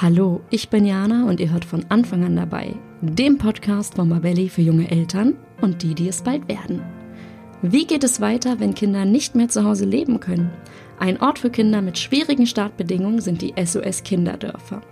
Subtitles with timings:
[0.00, 4.48] Hallo, ich bin Jana und ihr hört von Anfang an dabei, dem Podcast von Mabelli
[4.48, 6.82] für junge Eltern und die, die es bald werden.
[7.62, 10.52] Wie geht es weiter, wenn Kinder nicht mehr zu Hause leben können?
[11.00, 14.82] Ein Ort für Kinder mit schwierigen Startbedingungen sind die SOS Kinderdörfer.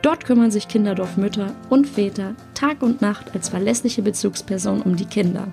[0.00, 5.48] Dort kümmern sich Kinderdorfmütter und Väter Tag und Nacht als verlässliche Bezugsperson um die Kinder.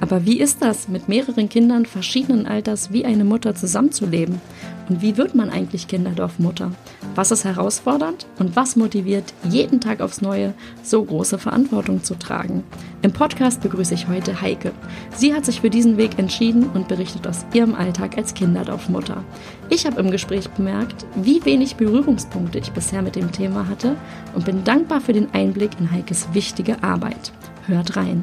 [0.00, 4.40] Aber wie ist das, mit mehreren Kindern verschiedenen Alters wie eine Mutter zusammenzuleben?
[4.88, 6.70] Und wie wird man eigentlich Kinderdorfmutter?
[7.14, 12.64] Was ist herausfordernd und was motiviert, jeden Tag aufs Neue so große Verantwortung zu tragen?
[13.02, 14.72] Im Podcast begrüße ich heute Heike.
[15.14, 19.22] Sie hat sich für diesen Weg entschieden und berichtet aus ihrem Alltag als Kinderdorfmutter.
[19.68, 23.94] Ich habe im Gespräch bemerkt, wie wenig Berührungspunkte ich bisher mit dem Thema hatte
[24.34, 27.32] und bin dankbar für den Einblick in Heikes wichtige Arbeit.
[27.66, 28.22] Hört rein.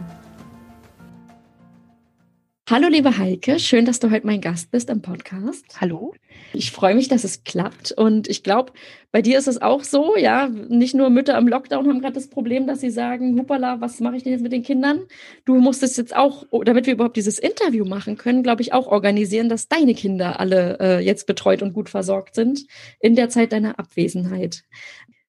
[2.72, 5.80] Hallo liebe Heike, schön, dass du heute mein Gast bist im Podcast.
[5.80, 6.14] Hallo.
[6.54, 8.74] Ich freue mich, dass es klappt und ich glaube,
[9.12, 12.30] bei dir ist es auch so, ja, nicht nur Mütter im Lockdown haben gerade das
[12.30, 15.02] Problem, dass sie sagen, hupala, was mache ich denn jetzt mit den Kindern?
[15.46, 19.50] Du musstest jetzt auch, damit wir überhaupt dieses Interview machen können, glaube ich, auch organisieren,
[19.50, 22.66] dass deine Kinder alle äh, jetzt betreut und gut versorgt sind
[23.00, 24.64] in der Zeit deiner Abwesenheit.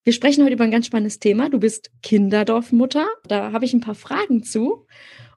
[0.04, 1.50] Wir sprechen heute über ein ganz spannendes Thema.
[1.50, 3.06] Du bist Kinderdorfmutter.
[3.28, 4.86] Da habe ich ein paar Fragen zu.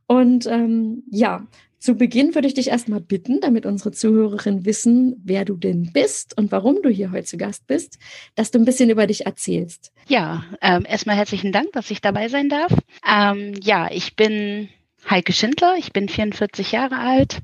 [0.07, 1.47] Und ähm, ja,
[1.83, 6.37] zu Beginn würde ich dich erstmal bitten, damit unsere Zuhörerinnen wissen, wer du denn bist
[6.37, 7.99] und warum du hier heute zu Gast bist,
[8.35, 9.91] dass du ein bisschen über dich erzählst.
[10.07, 12.71] Ja, ähm, erstmal herzlichen Dank, dass ich dabei sein darf.
[13.05, 14.69] Ähm, ja, ich bin
[15.09, 17.39] Heike Schindler, ich bin 44 Jahre alt,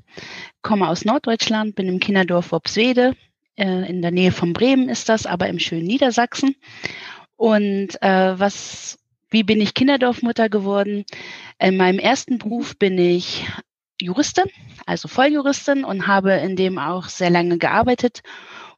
[0.62, 3.18] komme aus Norddeutschland, bin im Kinderdorf Worpswede,
[3.58, 6.56] äh, in der Nähe von Bremen ist das, aber im schönen Niedersachsen.
[7.36, 9.00] Und äh, was
[9.32, 11.06] wie bin ich Kinderdorfmutter geworden?
[11.60, 13.46] In meinem ersten Beruf bin ich
[14.02, 14.46] Juristin,
[14.86, 18.22] also Volljuristin und habe in dem auch sehr lange gearbeitet.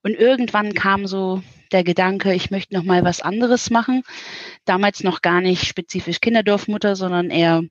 [0.04, 4.04] Und irgendwann kam so der Gedanke, ich möchte noch mal was anderes machen.
[4.66, 7.64] Damals noch gar nicht spezifisch Kinderdorfmutter, sondern eher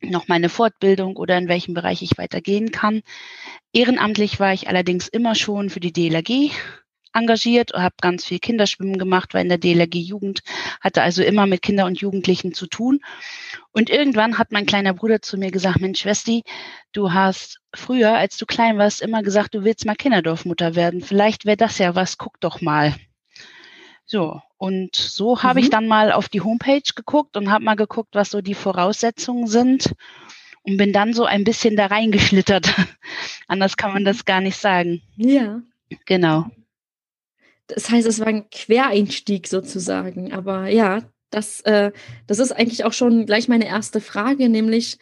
[0.00, 3.02] noch meine Fortbildung oder in welchem Bereich ich weitergehen kann.
[3.72, 6.52] Ehrenamtlich war ich allerdings immer schon für die DLRG
[7.12, 10.40] engagiert, habe ganz viel Kinderschwimmen gemacht, war in der DLRG Jugend,
[10.80, 13.00] hatte also immer mit Kindern und Jugendlichen zu tun.
[13.72, 16.42] Und irgendwann hat mein kleiner Bruder zu mir gesagt, Mensch, Schwesti,
[16.92, 21.00] du hast früher, als du klein warst, immer gesagt, du willst mal Kinderdorfmutter werden.
[21.00, 22.94] Vielleicht wäre das ja was, guck doch mal.
[24.06, 25.42] So, und so mhm.
[25.42, 25.70] habe ich mhm.
[25.70, 29.94] dann mal auf die Homepage geguckt und habe mal geguckt, was so die Voraussetzungen sind
[30.62, 32.74] und bin dann so ein bisschen da reingeschlittert.
[33.48, 35.02] Anders kann man das gar nicht sagen.
[35.16, 35.60] Ja.
[36.06, 36.46] Genau.
[37.68, 40.32] Das heißt, es war ein Quereinstieg sozusagen.
[40.32, 41.92] Aber ja, das, äh,
[42.26, 44.98] das ist eigentlich auch schon gleich meine erste Frage, nämlich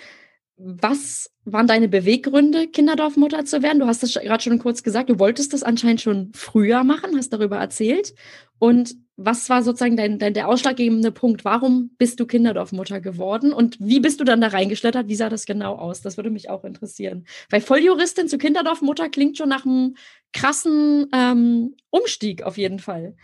[0.59, 3.78] was waren deine Beweggründe, Kinderdorfmutter zu werden?
[3.78, 7.32] Du hast das gerade schon kurz gesagt, du wolltest das anscheinend schon früher machen, hast
[7.32, 8.15] darüber erzählt.
[8.59, 11.44] Und was war sozusagen dein, dein, der ausschlaggebende Punkt?
[11.44, 13.53] Warum bist du Kinderdorfmutter geworden?
[13.53, 15.09] Und wie bist du dann da reingeschlittert?
[15.09, 16.03] Wie sah das genau aus?
[16.03, 17.26] Das würde mich auch interessieren.
[17.49, 19.97] Weil Volljuristin zu Kinderdorfmutter klingt schon nach einem
[20.32, 23.16] krassen ähm, Umstieg auf jeden Fall.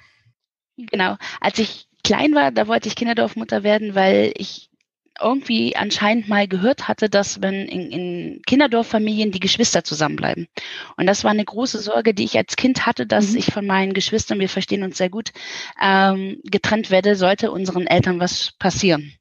[0.78, 1.16] Genau.
[1.40, 4.71] Als ich klein war, da wollte ich Kinderdorfmutter werden, weil ich
[5.20, 10.48] irgendwie anscheinend mal gehört hatte, dass wenn in, in Kinderdorffamilien die Geschwister zusammenbleiben.
[10.96, 13.38] Und das war eine große Sorge, die ich als Kind hatte, dass mhm.
[13.38, 15.32] ich von meinen Geschwistern, wir verstehen uns sehr gut,
[15.80, 19.12] ähm, getrennt werde, sollte unseren Eltern was passieren.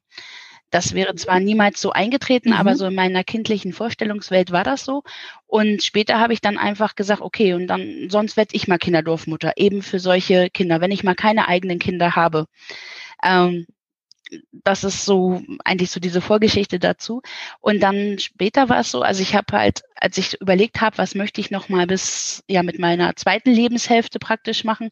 [0.72, 2.56] Das wäre zwar niemals so eingetreten, mhm.
[2.56, 5.02] aber so in meiner kindlichen Vorstellungswelt war das so.
[5.46, 9.52] Und später habe ich dann einfach gesagt, okay, und dann sonst werde ich mal Kinderdorfmutter,
[9.56, 12.46] eben für solche Kinder, wenn ich mal keine eigenen Kinder habe.
[13.22, 13.66] Ähm,
[14.52, 17.22] das ist so eigentlich so diese Vorgeschichte dazu.
[17.60, 21.14] Und dann später war es so, also ich habe halt, als ich überlegt habe, was
[21.14, 24.90] möchte ich noch mal bis ja mit meiner zweiten Lebenshälfte praktisch machen,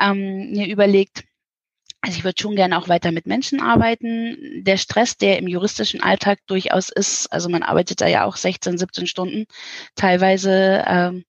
[0.00, 1.24] ähm, mir überlegt,
[2.04, 4.64] also ich würde schon gerne auch weiter mit Menschen arbeiten.
[4.64, 8.76] Der Stress, der im juristischen Alltag durchaus ist, also man arbeitet da ja auch 16,
[8.76, 9.46] 17 Stunden
[9.94, 10.84] teilweise.
[10.86, 11.24] Ähm,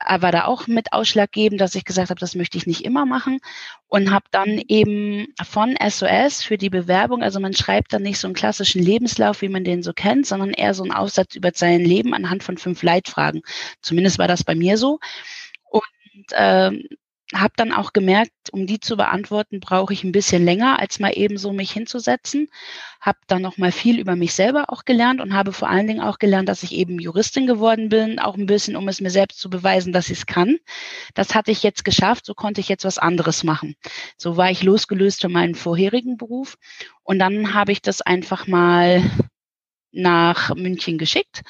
[0.00, 3.40] war da auch mit ausschlaggebend, dass ich gesagt habe, das möchte ich nicht immer machen
[3.88, 8.28] und habe dann eben von SOS für die Bewerbung, also man schreibt dann nicht so
[8.28, 11.80] einen klassischen Lebenslauf, wie man den so kennt, sondern eher so einen Aufsatz über sein
[11.80, 13.42] Leben anhand von fünf Leitfragen.
[13.82, 15.00] Zumindest war das bei mir so.
[15.70, 15.82] Und
[16.34, 16.84] ähm,
[17.34, 21.10] habe dann auch gemerkt, um die zu beantworten, brauche ich ein bisschen länger, als mal
[21.10, 22.48] eben so mich hinzusetzen.
[23.00, 26.00] Habe dann noch mal viel über mich selber auch gelernt und habe vor allen Dingen
[26.00, 29.40] auch gelernt, dass ich eben Juristin geworden bin, auch ein bisschen, um es mir selbst
[29.40, 30.56] zu beweisen, dass ich es kann.
[31.14, 33.74] Das hatte ich jetzt geschafft, so konnte ich jetzt was anderes machen.
[34.16, 36.56] So war ich losgelöst von meinem vorherigen Beruf
[37.02, 39.02] und dann habe ich das einfach mal
[39.90, 41.42] nach München geschickt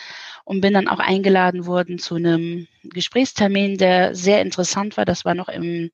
[0.48, 5.04] und bin dann auch eingeladen worden zu einem Gesprächstermin, der sehr interessant war.
[5.04, 5.90] Das war noch im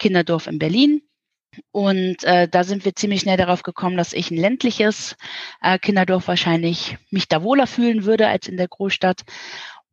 [0.00, 1.02] Kinderdorf in Berlin.
[1.70, 5.14] Und äh, da sind wir ziemlich schnell darauf gekommen, dass ich ein ländliches
[5.62, 9.20] äh, Kinderdorf wahrscheinlich mich da wohler fühlen würde als in der Großstadt.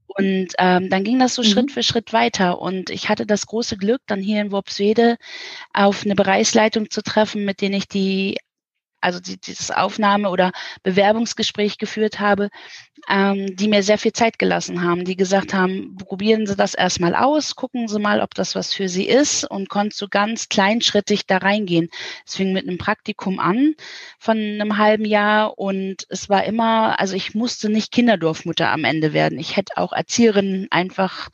[0.08, 1.48] Und ähm, dann ging das so mhm.
[1.48, 2.60] Schritt für Schritt weiter.
[2.60, 5.18] Und ich hatte das große Glück, dann hier in Worpswede
[5.72, 8.38] auf eine Bereichsleitung zu treffen, mit denen ich die
[9.01, 10.51] also die, dieses Aufnahme- oder
[10.84, 12.50] Bewerbungsgespräch geführt habe,
[13.07, 17.16] ähm, die mir sehr viel Zeit gelassen haben, die gesagt haben, probieren Sie das erstmal
[17.16, 21.25] aus, gucken Sie mal, ob das was für Sie ist und konnte so ganz kleinschrittig
[21.25, 21.90] da reingehen.
[22.25, 23.75] Es fing mit einem Praktikum an
[24.18, 29.13] von einem halben Jahr und es war immer, also ich musste nicht Kinderdorfmutter am Ende
[29.13, 29.40] werden.
[29.40, 31.30] Ich hätte auch Erzieherin einfach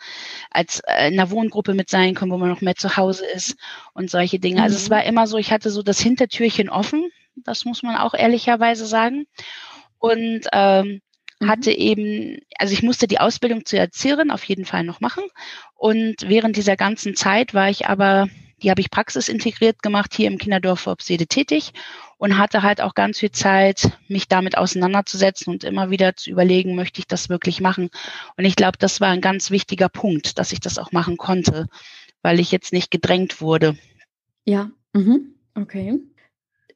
[0.52, 3.56] als äh, in einer Wohngruppe mit sein können, wo man noch mehr zu Hause ist
[3.94, 4.62] und solche Dinge.
[4.62, 4.94] Also es mhm.
[4.94, 9.28] war immer so, ich hatte so das Hintertürchen offen das muss man auch ehrlicherweise sagen.
[9.98, 11.02] Und ähm,
[11.40, 11.50] mhm.
[11.50, 15.24] hatte eben, also ich musste die Ausbildung zur Erzieherin auf jeden Fall noch machen.
[15.74, 18.28] Und während dieser ganzen Zeit war ich aber,
[18.62, 21.74] die habe ich praxisintegriert gemacht, hier im Kinderdorf Obsede tätig
[22.18, 26.76] und hatte halt auch ganz viel Zeit, mich damit auseinanderzusetzen und immer wieder zu überlegen,
[26.76, 27.90] möchte ich das wirklich machen?
[28.38, 31.68] Und ich glaube, das war ein ganz wichtiger Punkt, dass ich das auch machen konnte,
[32.22, 33.78] weil ich jetzt nicht gedrängt wurde.
[34.46, 35.36] Ja, mhm.
[35.56, 36.00] okay.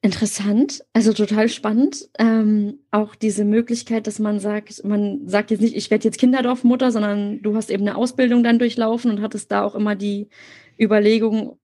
[0.02, 2.08] Interessant, also total spannend.
[2.18, 6.90] Ähm, auch diese Möglichkeit, dass man sagt, man sagt jetzt nicht, ich werde jetzt Kinderdorfmutter,
[6.90, 10.28] sondern du hast eben eine Ausbildung dann durchlaufen und hattest da auch immer die
[10.80, 11.58] Überlegung,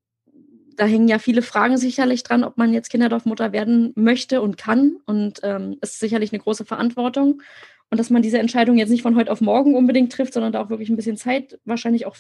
[0.76, 4.96] da hängen ja viele Fragen sicherlich dran, ob man jetzt Kinderdorfmutter werden möchte und kann.
[5.06, 7.40] Und ähm, es ist sicherlich eine große Verantwortung
[7.88, 10.60] und dass man diese Entscheidung jetzt nicht von heute auf morgen unbedingt trifft, sondern da
[10.60, 12.16] auch wirklich ein bisschen Zeit wahrscheinlich auch,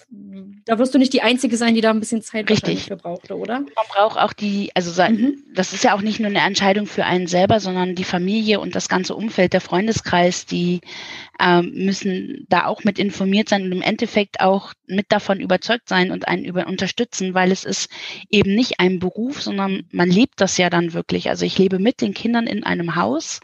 [0.64, 2.84] da wirst du nicht die Einzige sein, die da ein bisschen Zeit Richtig.
[2.84, 3.60] für brauchte, oder?
[3.60, 5.42] Man braucht auch die, also mhm.
[5.54, 8.76] das ist ja auch nicht nur eine Entscheidung für einen selber, sondern die Familie und
[8.76, 10.82] das ganze Umfeld, der Freundeskreis, die
[11.40, 16.12] ähm, müssen da auch mit informiert sein und im Endeffekt auch mit davon überzeugt sein
[16.12, 17.90] und einen über unterstützen, weil es ist
[18.30, 21.28] eben nicht ein Beruf, sondern man lebt das ja dann wirklich.
[21.28, 23.40] Also ich lebe mit den Kindern in einem Haus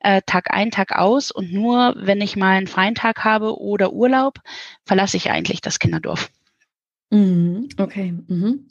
[0.00, 3.92] äh, Tag ein, Tag aus und nur wenn ich mal einen freien Tag habe oder
[3.92, 4.40] Urlaub,
[4.84, 6.30] verlasse ich eigentlich das Kinderdorf.
[7.10, 8.14] Mhm, okay.
[8.26, 8.66] Mhm.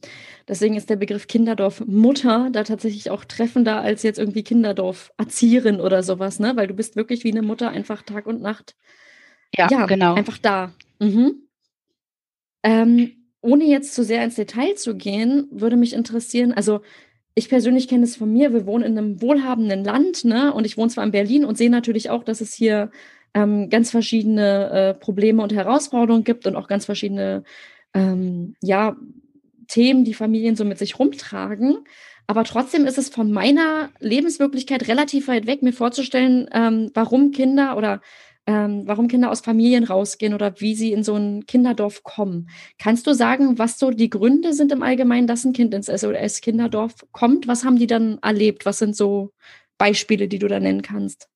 [0.48, 5.82] Deswegen ist der Begriff Kinderdorf Mutter da tatsächlich auch treffender als jetzt irgendwie Kinderdorf Erzieherin
[5.82, 6.56] oder sowas, ne?
[6.56, 8.76] Weil du bist wirklich wie eine Mutter einfach Tag und Nacht.
[9.56, 10.14] Ja, ja genau.
[10.14, 10.72] Einfach da.
[11.00, 11.48] Mhm.
[12.64, 16.82] Ähm, ohne jetzt zu sehr ins Detail zu gehen, würde mich interessieren, also
[17.38, 20.52] ich persönlich kenne es von mir, wir wohnen in einem wohlhabenden Land, ne?
[20.52, 22.90] Und ich wohne zwar in Berlin und sehe natürlich auch, dass es hier
[23.36, 27.44] ähm, ganz verschiedene äh, Probleme und Herausforderungen gibt und auch ganz verschiedene
[27.94, 28.96] ähm, ja,
[29.68, 31.78] Themen, die Familien so mit sich rumtragen.
[32.26, 37.78] Aber trotzdem ist es von meiner Lebenswirklichkeit relativ weit weg, mir vorzustellen, ähm, warum Kinder
[37.78, 38.02] oder
[38.48, 42.50] ähm, warum Kinder aus Familien rausgehen oder wie sie in so ein Kinderdorf kommen.
[42.80, 47.06] Kannst du sagen, was so die Gründe sind im Allgemeinen, dass ein Kind ins SOS-Kinderdorf
[47.12, 47.48] kommt?
[47.48, 48.66] Was haben die dann erlebt?
[48.66, 49.34] Was sind so
[49.78, 51.28] Beispiele, die du da nennen kannst?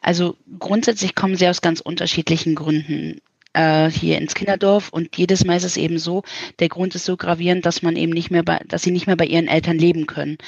[0.00, 3.20] Also grundsätzlich kommen sie aus ganz unterschiedlichen Gründen
[3.58, 6.22] äh, hier ins Kinderdorf und jedes Mal ist es eben so,
[6.60, 9.16] der Grund ist so gravierend, dass man eben nicht mehr bei, dass sie nicht mehr
[9.16, 10.38] bei ihren Eltern leben können.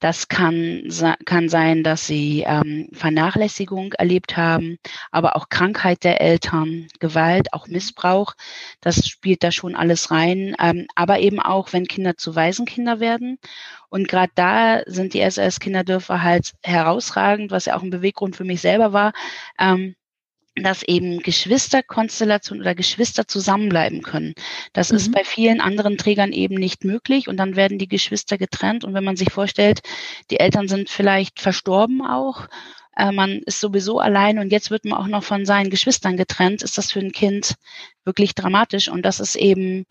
[0.00, 0.82] Das kann,
[1.24, 4.78] kann sein, dass sie ähm, Vernachlässigung erlebt haben,
[5.10, 8.34] aber auch Krankheit der Eltern, Gewalt, auch Missbrauch,
[8.82, 10.54] das spielt da schon alles rein.
[10.60, 13.38] Ähm, aber eben auch, wenn Kinder zu Waisenkinder werden
[13.88, 18.60] und gerade da sind die SOS-Kinderdörfer halt herausragend, was ja auch ein Beweggrund für mich
[18.60, 19.12] selber war.
[19.58, 19.94] Ähm,
[20.62, 24.34] dass eben Geschwisterkonstellationen oder Geschwister zusammenbleiben können.
[24.72, 24.96] Das mhm.
[24.96, 28.94] ist bei vielen anderen Trägern eben nicht möglich und dann werden die Geschwister getrennt und
[28.94, 29.80] wenn man sich vorstellt,
[30.30, 32.48] die Eltern sind vielleicht verstorben auch,
[32.96, 36.62] äh, man ist sowieso allein und jetzt wird man auch noch von seinen Geschwistern getrennt,
[36.62, 37.54] ist das für ein Kind
[38.04, 39.84] wirklich dramatisch und das ist eben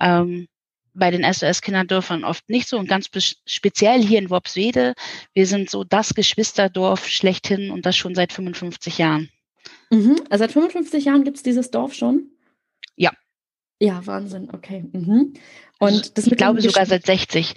[0.00, 0.48] ähm,
[0.94, 3.10] bei den SOS-Kinderdörfern oft nicht so und ganz
[3.46, 4.94] speziell hier in Worpswede.
[5.34, 9.28] Wir sind so das Geschwisterdorf schlechthin und das schon seit 55 Jahren.
[9.94, 10.16] Mhm.
[10.28, 12.30] Also seit 55 Jahren gibt es dieses Dorf schon?
[12.96, 13.12] Ja.
[13.80, 14.84] Ja, Wahnsinn, okay.
[14.92, 15.34] Mhm.
[15.78, 17.54] Und das ich glaube sogar seit 60.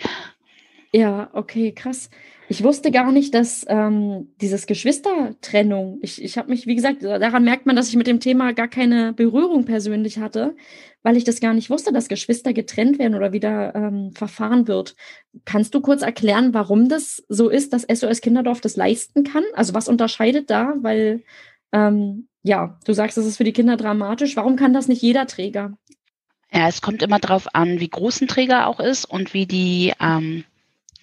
[0.94, 2.10] Ja, okay, krass.
[2.50, 7.44] Ich wusste gar nicht, dass ähm, dieses Geschwistertrennung, ich, ich habe mich, wie gesagt, daran
[7.44, 10.56] merkt man, dass ich mit dem Thema gar keine Berührung persönlich hatte,
[11.04, 14.96] weil ich das gar nicht wusste, dass Geschwister getrennt werden oder wieder ähm, verfahren wird.
[15.44, 19.44] Kannst du kurz erklären, warum das so ist, dass SOS Kinderdorf das leisten kann?
[19.54, 20.74] Also was unterscheidet da?
[20.78, 21.24] Weil
[21.72, 24.36] ähm, ja, du sagst, das ist für die Kinder dramatisch.
[24.36, 25.78] Warum kann das nicht jeder Träger?
[26.52, 29.94] Ja, es kommt immer darauf an, wie groß ein Träger auch ist und wie die
[30.00, 30.46] ähm,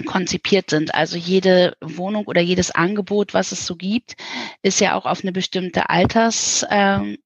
[0.06, 0.94] konzipiert sind.
[0.94, 4.16] Also jede Wohnung oder jedes Angebot, was es so gibt,
[4.62, 7.18] ist ja auch auf eine bestimmte Alters, ähm,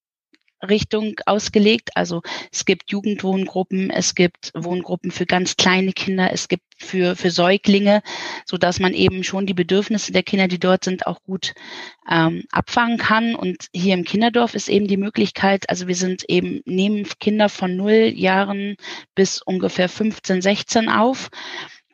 [0.66, 1.90] Richtung ausgelegt.
[1.94, 2.22] Also
[2.52, 8.02] es gibt Jugendwohngruppen, es gibt Wohngruppen für ganz kleine Kinder, es gibt für, für Säuglinge,
[8.44, 11.54] so dass man eben schon die Bedürfnisse der Kinder, die dort sind, auch gut
[12.10, 13.34] ähm, abfangen kann.
[13.34, 17.76] Und hier im Kinderdorf ist eben die Möglichkeit, also wir sind eben, nehmen Kinder von
[17.76, 18.76] null Jahren
[19.14, 21.30] bis ungefähr 15, 16 auf.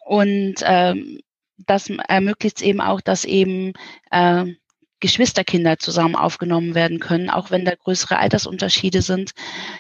[0.04, 1.20] Und ähm,
[1.56, 3.72] das ermöglicht eben auch, dass eben
[4.10, 4.44] äh,
[5.00, 9.32] Geschwisterkinder zusammen aufgenommen werden können, auch wenn da größere Altersunterschiede sind.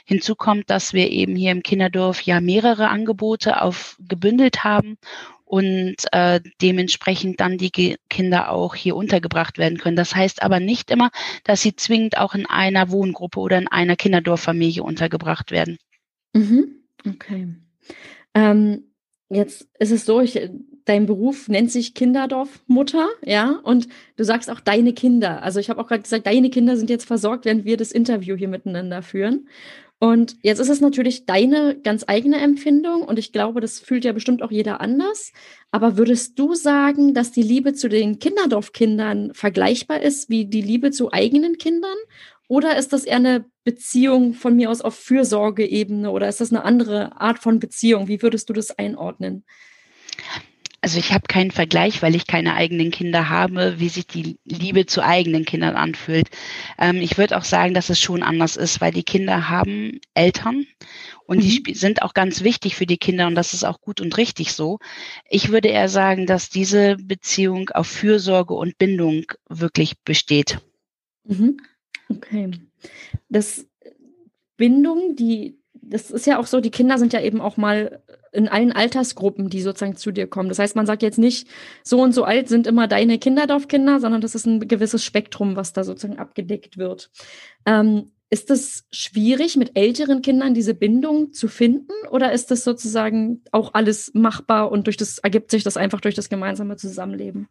[0.04, 4.98] Hinzu kommt, dass wir eben hier im Kinderdorf ja mehrere Angebote auf gebündelt haben
[5.44, 9.96] und äh, dementsprechend dann die Kinder auch hier untergebracht werden können.
[9.96, 11.10] Das heißt aber nicht immer,
[11.44, 15.78] dass sie zwingend auch in einer Wohngruppe oder in einer Kinderdorffamilie untergebracht werden.
[16.32, 16.82] Mhm.
[17.06, 17.54] Okay.
[18.34, 18.84] Ähm,
[19.28, 20.50] jetzt ist es so, ich
[20.84, 25.42] dein Beruf nennt sich Kinderdorfmutter, ja, und du sagst auch deine Kinder.
[25.42, 28.36] Also ich habe auch gerade gesagt, deine Kinder sind jetzt versorgt, während wir das Interview
[28.36, 29.48] hier miteinander führen.
[30.00, 34.12] Und jetzt ist es natürlich deine ganz eigene Empfindung und ich glaube, das fühlt ja
[34.12, 35.32] bestimmt auch jeder anders.
[35.70, 40.90] Aber würdest du sagen, dass die Liebe zu den Kinderdorfkindern vergleichbar ist wie die Liebe
[40.90, 41.96] zu eigenen Kindern?
[42.48, 46.64] Oder ist das eher eine Beziehung von mir aus auf Fürsorgeebene oder ist das eine
[46.64, 48.06] andere Art von Beziehung?
[48.06, 49.44] Wie würdest du das einordnen?
[50.84, 54.84] Also ich habe keinen Vergleich, weil ich keine eigenen Kinder habe, wie sich die Liebe
[54.84, 56.28] zu eigenen Kindern anfühlt.
[56.78, 60.66] Ähm, ich würde auch sagen, dass es schon anders ist, weil die Kinder haben Eltern
[61.24, 61.40] und mhm.
[61.40, 64.52] die sind auch ganz wichtig für die Kinder und das ist auch gut und richtig
[64.52, 64.78] so.
[65.30, 70.58] Ich würde eher sagen, dass diese Beziehung auf Fürsorge und Bindung wirklich besteht.
[71.24, 71.56] Mhm.
[72.10, 72.50] Okay.
[73.30, 73.64] Das
[74.58, 78.02] Bindung, die, das ist ja auch so, die Kinder sind ja eben auch mal
[78.34, 80.48] in allen Altersgruppen, die sozusagen zu dir kommen.
[80.48, 81.48] Das heißt, man sagt jetzt nicht,
[81.82, 85.72] so und so alt sind immer deine Kinderdorfkinder, sondern das ist ein gewisses Spektrum, was
[85.72, 87.10] da sozusagen abgedeckt wird.
[87.66, 93.42] Ähm, ist es schwierig, mit älteren Kindern diese Bindung zu finden oder ist das sozusagen
[93.52, 97.48] auch alles machbar und durch das ergibt sich das einfach durch das gemeinsame Zusammenleben?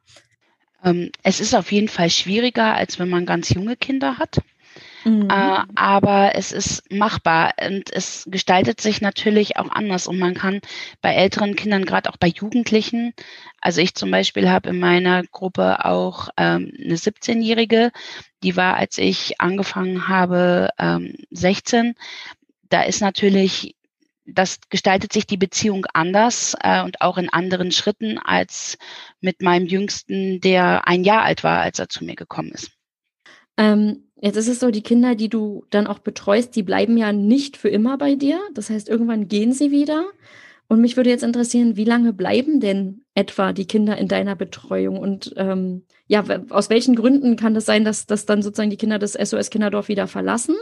[0.83, 4.41] Ähm, es ist auf jeden Fall schwieriger, als wenn man ganz junge Kinder hat.
[5.03, 5.29] Mhm.
[5.29, 10.61] Äh, aber es ist machbar und es gestaltet sich natürlich auch anders und man kann
[11.01, 13.13] bei älteren Kindern, gerade auch bei Jugendlichen,
[13.61, 17.91] also ich zum Beispiel habe in meiner Gruppe auch ähm, eine 17-Jährige,
[18.43, 21.95] die war, als ich angefangen habe, ähm, 16.
[22.69, 23.75] Da ist natürlich
[24.25, 28.77] das gestaltet sich die Beziehung anders äh, und auch in anderen Schritten als
[29.19, 32.71] mit meinem Jüngsten, der ein Jahr alt war, als er zu mir gekommen ist.
[33.57, 37.11] Ähm, Jetzt ist es so, die Kinder, die du dann auch betreust, die bleiben ja
[37.11, 38.39] nicht für immer bei dir.
[38.53, 40.05] Das heißt, irgendwann gehen sie wieder.
[40.69, 44.97] Und mich würde jetzt interessieren, wie lange bleiben denn etwa die Kinder in deiner Betreuung?
[44.97, 48.97] Und ähm, ja, aus welchen Gründen kann das sein, dass, dass dann sozusagen die Kinder
[48.97, 50.55] das SOS Kinderdorf wieder verlassen?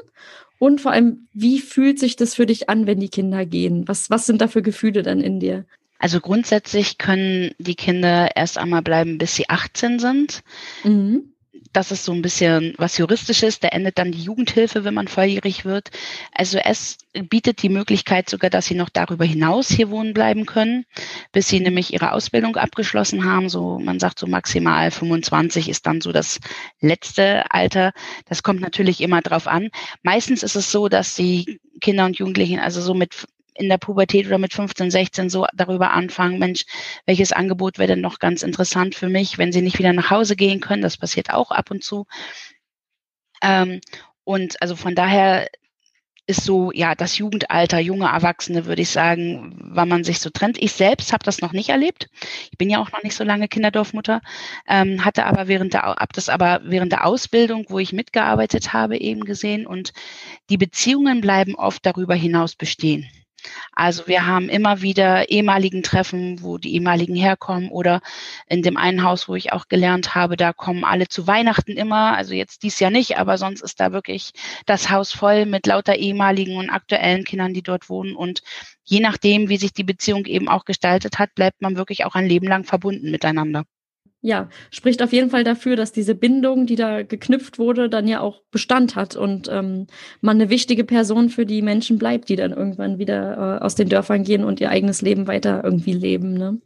[0.58, 3.88] Und vor allem, wie fühlt sich das für dich an, wenn die Kinder gehen?
[3.88, 5.66] Was, was sind da für Gefühle dann in dir?
[6.00, 10.42] Also grundsätzlich können die Kinder erst einmal bleiben, bis sie 18 sind.
[10.84, 11.32] Mhm
[11.74, 13.60] das ist so ein bisschen was Juristisches.
[13.60, 15.90] Da endet dann die Jugendhilfe, wenn man volljährig wird.
[16.34, 20.86] Also es bietet die Möglichkeit sogar, dass sie noch darüber hinaus hier wohnen bleiben können,
[21.32, 23.50] bis sie nämlich ihre Ausbildung abgeschlossen haben.
[23.50, 26.40] So, man sagt so maximal 25 ist dann so das
[26.80, 27.94] letzte Alter.
[28.28, 29.70] Das kommt natürlich immer drauf an.
[30.04, 34.28] Meistens ist es so, dass die Kinder und Jugendlichen also so mit in der Pubertät
[34.28, 36.66] oder mit 15, 16 so darüber anfangen, Mensch,
[37.06, 40.36] welches Angebot wäre denn noch ganz interessant für mich, wenn sie nicht wieder nach Hause
[40.36, 40.82] gehen können.
[40.82, 42.06] Das passiert auch ab und zu.
[43.42, 43.82] Ähm,
[44.24, 45.48] und also von daher
[46.28, 50.62] ist so, ja, das Jugendalter, junge Erwachsene, würde ich sagen, wann man sich so trennt.
[50.62, 52.10] Ich selbst habe das noch nicht erlebt.
[52.52, 54.22] Ich bin ja auch noch nicht so lange Kinderdorfmutter,
[54.68, 58.98] ähm, hatte aber während der, hab das aber während der Ausbildung, wo ich mitgearbeitet habe,
[58.98, 59.66] eben gesehen.
[59.68, 59.94] Und
[60.50, 63.10] die Beziehungen bleiben oft darüber hinaus bestehen.
[63.74, 68.02] Also wir haben immer wieder ehemaligen Treffen, wo die ehemaligen herkommen oder
[68.48, 72.16] in dem einen Haus, wo ich auch gelernt habe, da kommen alle zu Weihnachten immer.
[72.16, 74.32] Also jetzt dies Jahr nicht, aber sonst ist da wirklich
[74.66, 78.16] das Haus voll mit lauter ehemaligen und aktuellen Kindern, die dort wohnen.
[78.16, 78.42] Und
[78.84, 82.28] je nachdem, wie sich die Beziehung eben auch gestaltet hat, bleibt man wirklich auch ein
[82.28, 83.66] Leben lang verbunden miteinander
[84.22, 88.20] ja, spricht auf jeden Fall dafür, dass diese Bindung, die da geknüpft wurde, dann ja
[88.20, 89.88] auch Bestand hat und ähm,
[90.22, 93.90] man eine wichtige Person für die Menschen bleibt, die dann irgendwann wieder äh, aus den
[93.90, 96.34] Dörfern gehen und ihr eigenes Leben weiter irgendwie leben.
[96.34, 96.62] Ne?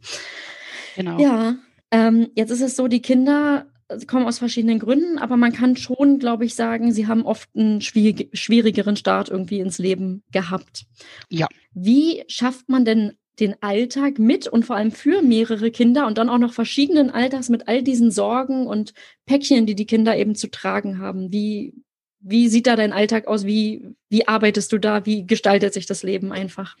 [0.96, 1.18] Genau.
[1.18, 1.56] Ja,
[1.90, 3.66] ähm, jetzt ist es so, die Kinder
[4.06, 7.80] kommen aus verschiedenen Gründen, aber man kann schon, glaube ich, sagen, sie haben oft einen
[7.80, 10.86] schwierig, schwierigeren Start irgendwie ins Leben gehabt.
[11.30, 11.46] Ja.
[11.72, 16.28] Wie schafft man denn den Alltag mit und vor allem für mehrere Kinder und dann
[16.28, 18.94] auch noch verschiedenen Alters mit all diesen Sorgen und
[19.26, 21.32] Päckchen, die die Kinder eben zu tragen haben.
[21.32, 21.74] Wie,
[22.20, 23.44] wie sieht da dein Alltag aus?
[23.44, 25.04] Wie, wie arbeitest du da?
[25.04, 26.76] Wie gestaltet sich das Leben einfach?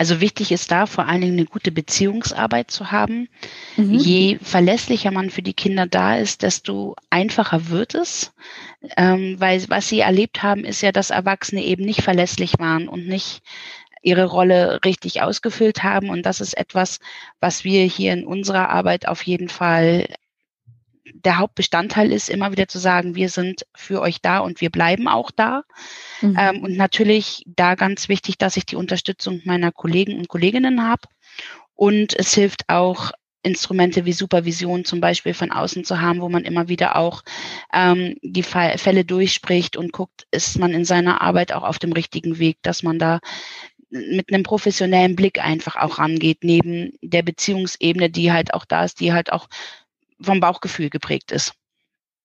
[0.00, 3.28] Also wichtig ist da vor allen Dingen eine gute Beziehungsarbeit zu haben.
[3.76, 3.96] Mhm.
[3.96, 8.32] Je verlässlicher man für die Kinder da ist, desto einfacher wird es.
[8.96, 13.06] Ähm, weil was sie erlebt haben, ist ja, dass Erwachsene eben nicht verlässlich waren und
[13.06, 13.42] nicht
[14.02, 16.10] ihre Rolle richtig ausgefüllt haben.
[16.10, 16.98] Und das ist etwas,
[17.40, 20.06] was wir hier in unserer Arbeit auf jeden Fall
[21.12, 25.08] der Hauptbestandteil ist, immer wieder zu sagen, wir sind für euch da und wir bleiben
[25.08, 25.64] auch da.
[26.20, 26.36] Mhm.
[26.38, 31.02] Ähm, und natürlich da ganz wichtig, dass ich die Unterstützung meiner Kollegen und Kolleginnen habe.
[31.74, 36.44] Und es hilft auch, Instrumente wie Supervision zum Beispiel von außen zu haben, wo man
[36.44, 37.22] immer wieder auch
[37.72, 42.38] ähm, die Fälle durchspricht und guckt, ist man in seiner Arbeit auch auf dem richtigen
[42.38, 43.20] Weg, dass man da
[43.90, 49.00] mit einem professionellen Blick einfach auch rangeht, neben der Beziehungsebene, die halt auch da ist,
[49.00, 49.48] die halt auch
[50.20, 51.54] vom Bauchgefühl geprägt ist.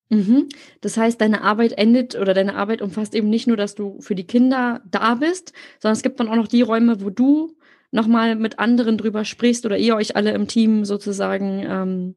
[0.10, 0.50] Mhm.
[0.82, 4.16] Das heißt, deine Arbeit endet oder deine Arbeit umfasst eben nicht nur, dass du für
[4.16, 7.58] die Kinder da bist, sondern es gibt dann auch noch die Räume, wo du
[7.92, 12.16] nochmal mit anderen drüber sprichst oder ihr euch alle im Team sozusagen ähm,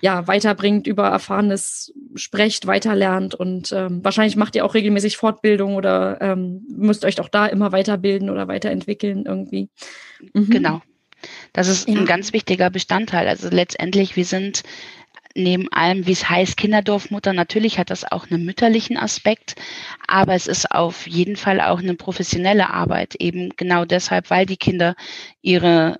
[0.00, 6.20] ja weiterbringt, über Erfahrenes sprecht, weiterlernt und ähm, wahrscheinlich macht ihr auch regelmäßig Fortbildung oder
[6.20, 9.68] ähm, müsst euch auch da immer weiterbilden oder weiterentwickeln irgendwie.
[10.32, 10.50] Mhm.
[10.50, 10.82] Genau.
[11.52, 11.98] Das ist ja.
[11.98, 13.28] ein ganz wichtiger Bestandteil.
[13.28, 14.62] Also letztendlich, wir sind
[15.34, 19.54] neben allem, wie es heißt, Kinderdorfmutter, natürlich hat das auch einen mütterlichen Aspekt,
[20.08, 24.56] aber es ist auf jeden Fall auch eine professionelle Arbeit, eben genau deshalb, weil die
[24.56, 24.96] Kinder
[25.40, 25.98] ihre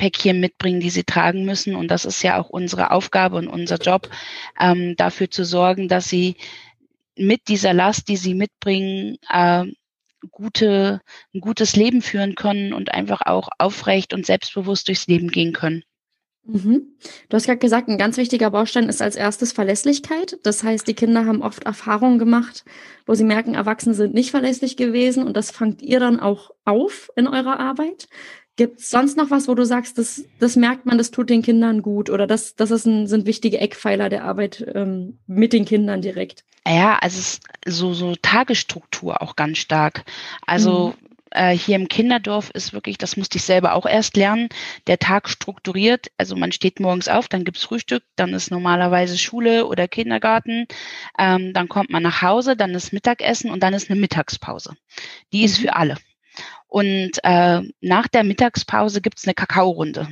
[0.00, 1.76] Päckchen mitbringen, die sie tragen müssen.
[1.76, 4.08] Und das ist ja auch unsere Aufgabe und unser Job,
[4.58, 6.36] ähm, dafür zu sorgen, dass sie
[7.16, 9.66] mit dieser Last, die sie mitbringen, äh,
[10.30, 11.02] gute,
[11.34, 15.82] ein gutes Leben führen können und einfach auch aufrecht und selbstbewusst durchs Leben gehen können.
[16.44, 16.96] Mhm.
[17.28, 20.38] Du hast gerade gesagt, ein ganz wichtiger Baustein ist als erstes Verlässlichkeit.
[20.42, 22.64] Das heißt, die Kinder haben oft Erfahrungen gemacht,
[23.06, 27.10] wo sie merken, Erwachsene sind nicht verlässlich gewesen und das fangt ihr dann auch auf
[27.16, 28.08] in eurer Arbeit.
[28.56, 31.42] Gibt es sonst noch was, wo du sagst, das, das merkt man, das tut den
[31.42, 35.64] Kindern gut oder das, das ist ein, sind wichtige Eckpfeiler der Arbeit ähm, mit den
[35.64, 36.44] Kindern direkt?
[36.66, 40.04] Ja, also es ist so, so Tagesstruktur auch ganz stark.
[40.46, 44.48] Also mhm äh, hier im Kinderdorf ist wirklich, das musste ich selber auch erst lernen,
[44.86, 46.08] der Tag strukturiert.
[46.18, 50.66] Also man steht morgens auf, dann gibt's Frühstück, dann ist normalerweise Schule oder Kindergarten,
[51.18, 54.74] ähm, dann kommt man nach Hause, dann ist Mittagessen und dann ist eine Mittagspause.
[55.32, 55.62] Die ist mhm.
[55.62, 55.96] für alle.
[56.70, 60.08] Und äh, nach der Mittagspause gibt's eine Kakaorunde.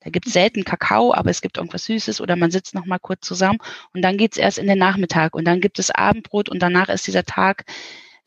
[0.00, 3.26] Da gibt's selten Kakao, aber es gibt irgendwas Süßes oder man sitzt noch mal kurz
[3.26, 3.58] zusammen
[3.94, 7.06] und dann geht's erst in den Nachmittag und dann gibt es Abendbrot und danach ist
[7.06, 7.64] dieser Tag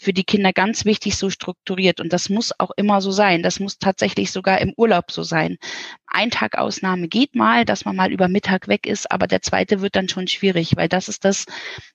[0.03, 1.99] für die Kinder ganz wichtig so strukturiert.
[1.99, 3.41] Und das muss auch immer so sein.
[3.41, 5.57] Das muss tatsächlich sogar im Urlaub so sein.
[6.05, 9.81] Ein Tag Ausnahme geht mal, dass man mal über Mittag weg ist, aber der zweite
[9.81, 11.45] wird dann schon schwierig, weil das ist das,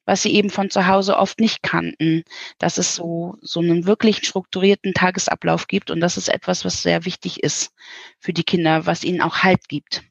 [0.07, 2.25] was sie eben von zu Hause oft nicht kannten,
[2.59, 5.91] dass es so, so einen wirklich strukturierten Tagesablauf gibt.
[5.91, 7.73] Und das ist etwas, was sehr wichtig ist
[8.19, 10.03] für die Kinder, was ihnen auch Halt gibt.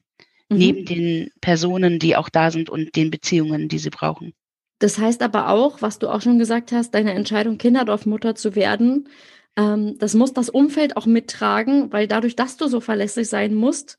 [0.48, 0.56] Mhm.
[0.56, 4.32] Neben den Personen, die auch da sind und den Beziehungen, die sie brauchen.
[4.78, 9.08] Das heißt aber auch, was du auch schon gesagt hast, deine Entscheidung, Kinderdorfmutter zu werden,
[9.56, 13.98] ähm, das muss das Umfeld auch mittragen, weil dadurch, dass du so verlässlich sein musst,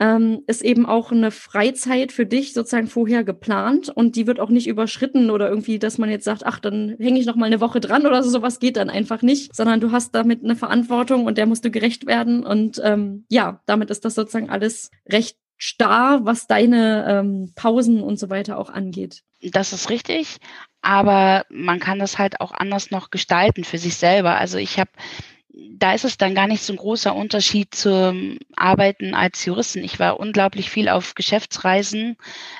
[0.00, 4.48] ähm, ist eben auch eine Freizeit für dich sozusagen vorher geplant und die wird auch
[4.48, 7.60] nicht überschritten oder irgendwie, dass man jetzt sagt, ach, dann hänge ich noch mal eine
[7.60, 11.26] Woche dran oder so, sowas geht dann einfach nicht, sondern du hast damit eine Verantwortung
[11.26, 15.38] und der musst du gerecht werden und ähm, ja, damit ist das sozusagen alles recht
[15.64, 19.22] starr, was deine ähm, Pausen und so weiter auch angeht.
[19.40, 20.36] Das ist richtig,
[20.82, 24.36] aber man kann das halt auch anders noch gestalten für sich selber.
[24.36, 24.90] Also ich habe
[25.76, 29.84] da ist es dann gar nicht so ein großer Unterschied zum Arbeiten als Juristin.
[29.84, 32.16] Ich war unglaublich viel auf Geschäftsreisen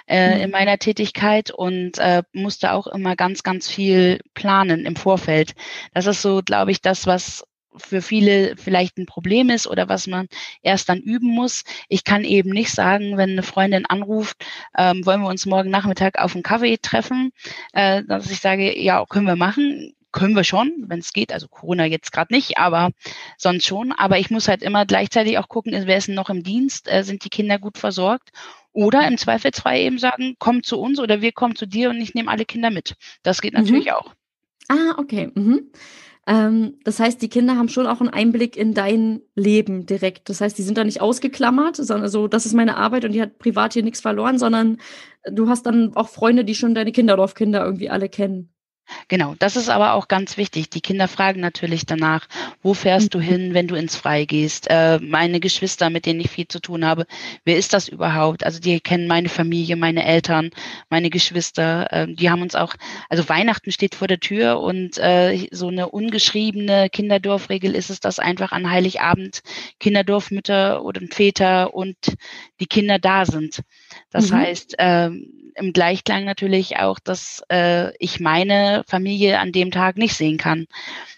[0.06, 0.42] äh, mhm.
[0.42, 5.54] in meiner Tätigkeit und äh, musste auch immer ganz, ganz viel planen im Vorfeld.
[5.92, 7.44] Das ist so, glaube ich, das, was
[7.76, 10.28] für viele vielleicht ein Problem ist oder was man
[10.62, 11.64] erst dann üben muss.
[11.88, 14.44] Ich kann eben nicht sagen, wenn eine Freundin anruft,
[14.76, 17.32] ähm, wollen wir uns morgen Nachmittag auf einen Kaffee treffen,
[17.72, 19.94] äh, dass ich sage, ja, können wir machen.
[20.12, 21.32] Können wir schon, wenn es geht.
[21.32, 22.90] Also Corona jetzt gerade nicht, aber
[23.37, 23.90] sonst schon.
[23.90, 26.88] Aber ich muss halt immer gleichzeitig auch gucken, wer ist denn noch im Dienst?
[26.88, 28.30] Äh, sind die Kinder gut versorgt?
[28.72, 32.14] Oder im Zweifelsfall eben sagen, komm zu uns oder wir kommen zu dir und ich
[32.14, 32.94] nehme alle Kinder mit.
[33.24, 33.92] Das geht natürlich mhm.
[33.92, 34.14] auch.
[34.68, 35.30] Ah, okay.
[35.34, 35.70] Mhm.
[36.26, 40.30] Ähm, das heißt, die Kinder haben schon auch einen Einblick in dein Leben direkt.
[40.30, 43.20] Das heißt, die sind da nicht ausgeklammert, sondern so, das ist meine Arbeit und die
[43.20, 44.78] hat privat hier nichts verloren, sondern
[45.30, 48.53] du hast dann auch Freunde, die schon deine Kinderdorfkinder irgendwie alle kennen.
[49.08, 50.70] Genau, das ist aber auch ganz wichtig.
[50.70, 52.26] Die Kinder fragen natürlich danach,
[52.62, 54.66] wo fährst du hin, wenn du ins Freie gehst?
[54.68, 57.06] Äh, meine Geschwister, mit denen ich viel zu tun habe,
[57.44, 58.44] wer ist das überhaupt?
[58.44, 60.50] Also die kennen meine Familie, meine Eltern,
[60.90, 61.92] meine Geschwister.
[61.92, 62.74] Äh, die haben uns auch,
[63.08, 68.18] also Weihnachten steht vor der Tür und äh, so eine ungeschriebene Kinderdorfregel ist es, dass
[68.18, 69.42] einfach an Heiligabend
[69.80, 71.96] Kinderdorfmütter oder Väter und
[72.60, 73.60] die Kinder da sind.
[74.10, 74.36] Das mhm.
[74.36, 80.14] heißt, ähm, im Gleichklang natürlich auch, dass äh, ich meine Familie an dem Tag nicht
[80.14, 80.66] sehen kann.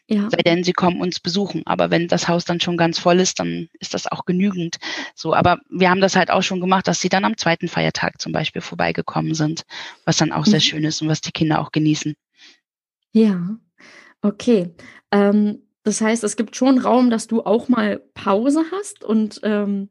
[0.09, 0.31] Ja.
[0.31, 1.63] Sei denn, sie kommen uns besuchen.
[1.67, 4.77] Aber wenn das Haus dann schon ganz voll ist, dann ist das auch genügend.
[5.15, 8.21] So, aber wir haben das halt auch schon gemacht, dass sie dann am zweiten Feiertag
[8.21, 9.65] zum Beispiel vorbeigekommen sind,
[10.05, 10.51] was dann auch mhm.
[10.51, 12.15] sehr schön ist und was die Kinder auch genießen.
[13.13, 13.57] Ja,
[14.23, 14.75] okay.
[15.11, 19.03] Ähm, das heißt, es gibt schon Raum, dass du auch mal Pause hast.
[19.03, 19.89] Und ähm,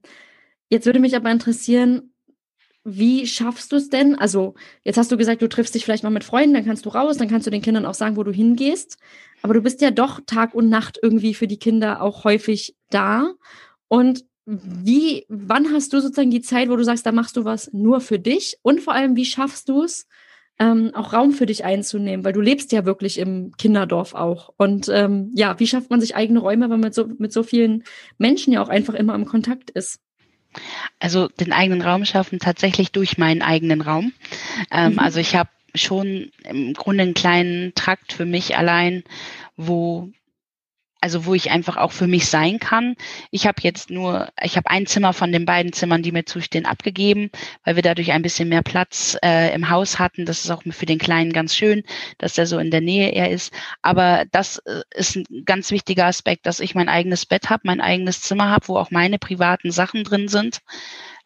[0.70, 2.14] jetzt würde mich aber interessieren,
[2.86, 4.16] wie schaffst du es denn?
[4.16, 6.90] Also, jetzt hast du gesagt, du triffst dich vielleicht mal mit Freunden, dann kannst du
[6.90, 8.98] raus, dann kannst du den Kindern auch sagen, wo du hingehst.
[9.42, 13.34] Aber du bist ja doch Tag und Nacht irgendwie für die Kinder auch häufig da.
[13.88, 17.74] Und wie, wann hast du sozusagen die Zeit, wo du sagst, da machst du was
[17.74, 18.60] nur für dich?
[18.62, 20.08] Und vor allem, wie schaffst du es,
[20.60, 22.24] ähm, auch Raum für dich einzunehmen?
[22.24, 24.54] Weil du lebst ja wirklich im Kinderdorf auch.
[24.58, 27.42] Und ähm, ja, wie schafft man sich eigene Räume, wenn man mit so, mit so
[27.42, 27.84] vielen
[28.20, 30.05] Menschen ja auch einfach immer im Kontakt ist?
[31.00, 34.14] Also den eigenen Raum schaffen tatsächlich durch meinen eigenen Raum.
[34.72, 35.00] Ähm, mhm.
[35.00, 39.04] Also ich habe schon im Grunde einen kleinen Trakt für mich allein,
[39.58, 40.10] wo
[41.06, 42.96] also wo ich einfach auch für mich sein kann.
[43.30, 46.66] Ich habe jetzt nur, ich habe ein Zimmer von den beiden Zimmern, die mir zustehen,
[46.66, 47.30] abgegeben,
[47.64, 50.26] weil wir dadurch ein bisschen mehr Platz äh, im Haus hatten.
[50.26, 51.84] Das ist auch für den Kleinen ganz schön,
[52.18, 53.54] dass der so in der Nähe er ist.
[53.84, 57.82] Aber das äh, ist ein ganz wichtiger Aspekt, dass ich mein eigenes Bett habe, mein
[57.82, 60.62] eigenes Zimmer habe, wo auch meine privaten Sachen drin sind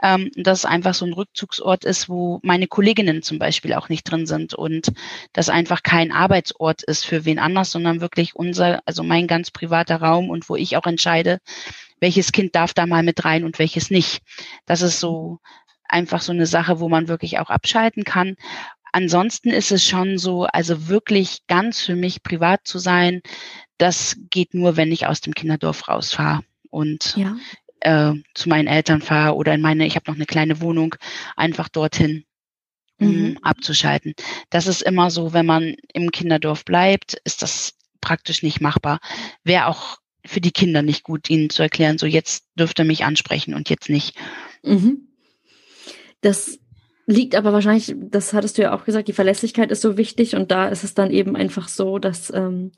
[0.02, 4.04] ähm, dass es einfach so ein Rückzugsort ist, wo meine Kolleginnen zum Beispiel auch nicht
[4.04, 4.94] drin sind und
[5.34, 9.98] das einfach kein Arbeitsort ist für wen anders, sondern wirklich unser, also mein ganz privater
[9.98, 11.40] Raum und wo ich auch entscheide,
[12.00, 14.22] welches Kind darf da mal mit rein und welches nicht.
[14.66, 15.40] Das ist so
[15.84, 18.36] einfach so eine Sache, wo man wirklich auch abschalten kann.
[18.94, 23.22] Ansonsten ist es schon so, also wirklich ganz für mich privat zu sein,
[23.78, 26.42] das geht nur, wenn ich aus dem Kinderdorf rausfahre.
[26.70, 27.36] Und ja
[27.82, 30.96] äh, zu meinen Eltern fahre oder in meine, ich habe noch eine kleine Wohnung,
[31.36, 32.26] einfach dorthin
[33.00, 33.38] um mhm.
[33.42, 34.14] abzuschalten.
[34.50, 39.00] Das ist immer so, wenn man im Kinderdorf bleibt, ist das praktisch nicht machbar.
[39.44, 43.06] Wäre auch für die Kinder nicht gut, ihnen zu erklären, so jetzt dürft ihr mich
[43.06, 44.16] ansprechen und jetzt nicht.
[44.64, 45.08] Mhm.
[46.22, 46.60] Das
[47.06, 50.52] liegt aber wahrscheinlich, das hattest du ja auch gesagt, die Verlässlichkeit ist so wichtig und
[50.52, 52.72] da ist es dann eben einfach so, dass ähm,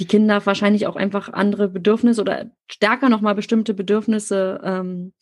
[0.00, 5.12] die Kinder wahrscheinlich auch einfach andere Bedürfnisse oder stärker nochmal bestimmte Bedürfnisse ähm,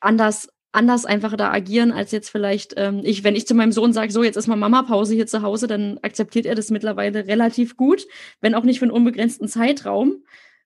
[0.00, 3.92] anders anders einfach da agieren als jetzt vielleicht ähm, ich, wenn ich zu meinem Sohn
[3.92, 7.76] sage, so jetzt ist mal Mama-Pause hier zu Hause, dann akzeptiert er das mittlerweile relativ
[7.76, 8.06] gut,
[8.40, 10.24] wenn auch nicht für einen unbegrenzten Zeitraum.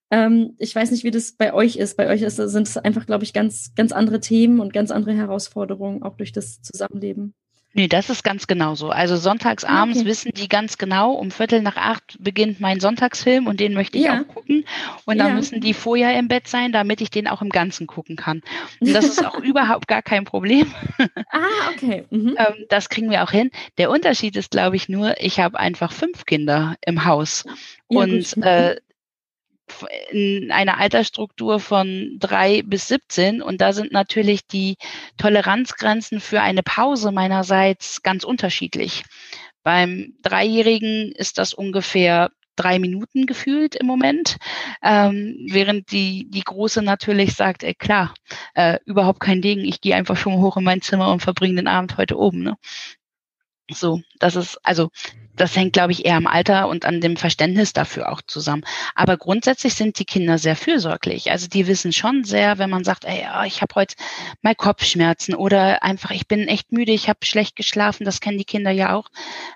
[0.09, 1.95] Ähm, ich weiß nicht, wie das bei euch ist.
[1.95, 5.13] Bei euch ist, sind es einfach, glaube ich, ganz, ganz andere Themen und ganz andere
[5.13, 7.35] Herausforderungen, auch durch das Zusammenleben.
[7.73, 8.89] Nee, das ist ganz genau so.
[8.89, 10.07] Also sonntags ah, abends okay.
[10.07, 14.05] wissen die ganz genau, um Viertel nach acht beginnt mein Sonntagsfilm und den möchte ich
[14.05, 14.21] ja.
[14.21, 14.65] auch gucken.
[15.05, 15.33] Und dann ja.
[15.35, 18.41] müssen die vorher im Bett sein, damit ich den auch im Ganzen gucken kann.
[18.79, 20.73] Und das ist auch überhaupt gar kein Problem.
[21.31, 22.05] Ah, okay.
[22.09, 22.35] Mhm.
[22.37, 23.51] Ähm, das kriegen wir auch hin.
[23.77, 27.45] Der Unterschied ist, glaube ich, nur, ich habe einfach fünf Kinder im Haus.
[27.89, 28.77] Ja, und äh,
[30.11, 34.75] in einer Altersstruktur von drei bis 17 und da sind natürlich die
[35.17, 39.03] Toleranzgrenzen für eine Pause meinerseits ganz unterschiedlich.
[39.63, 44.37] Beim Dreijährigen ist das ungefähr drei Minuten gefühlt im Moment,
[44.83, 48.13] ähm, während die, die Große natürlich sagt, ey, klar,
[48.53, 51.67] äh, überhaupt kein Ding, ich gehe einfach schon hoch in mein Zimmer und verbringe den
[51.67, 52.43] Abend heute oben.
[52.43, 52.57] Ne?
[53.71, 54.89] So, das ist, also
[55.39, 58.63] das hängt, glaube ich, eher am Alter und an dem Verständnis dafür auch zusammen.
[58.93, 61.31] Aber grundsätzlich sind die Kinder sehr fürsorglich.
[61.31, 63.95] Also die wissen schon sehr, wenn man sagt, ey, ja, ich habe heute
[64.41, 68.43] mal Kopfschmerzen oder einfach, ich bin echt müde, ich habe schlecht geschlafen, das kennen die
[68.43, 69.07] Kinder ja auch.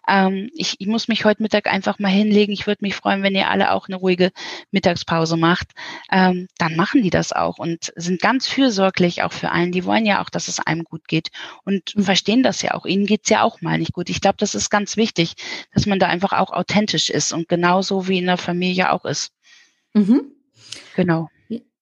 [0.07, 2.53] Ähm, ich, ich muss mich heute Mittag einfach mal hinlegen.
[2.53, 4.31] Ich würde mich freuen, wenn ihr alle auch eine ruhige
[4.71, 5.71] Mittagspause macht.
[6.11, 9.73] Ähm, dann machen die das auch und sind ganz fürsorglich auch für einen.
[9.73, 11.29] Die wollen ja auch, dass es einem gut geht
[11.65, 12.03] und mhm.
[12.03, 12.85] verstehen das ja auch.
[12.85, 14.09] Ihnen geht's ja auch mal nicht gut.
[14.09, 15.35] Ich glaube, das ist ganz wichtig,
[15.73, 19.31] dass man da einfach auch authentisch ist und genauso wie in der Familie auch ist.
[19.93, 20.31] Mhm.
[20.95, 21.29] Genau.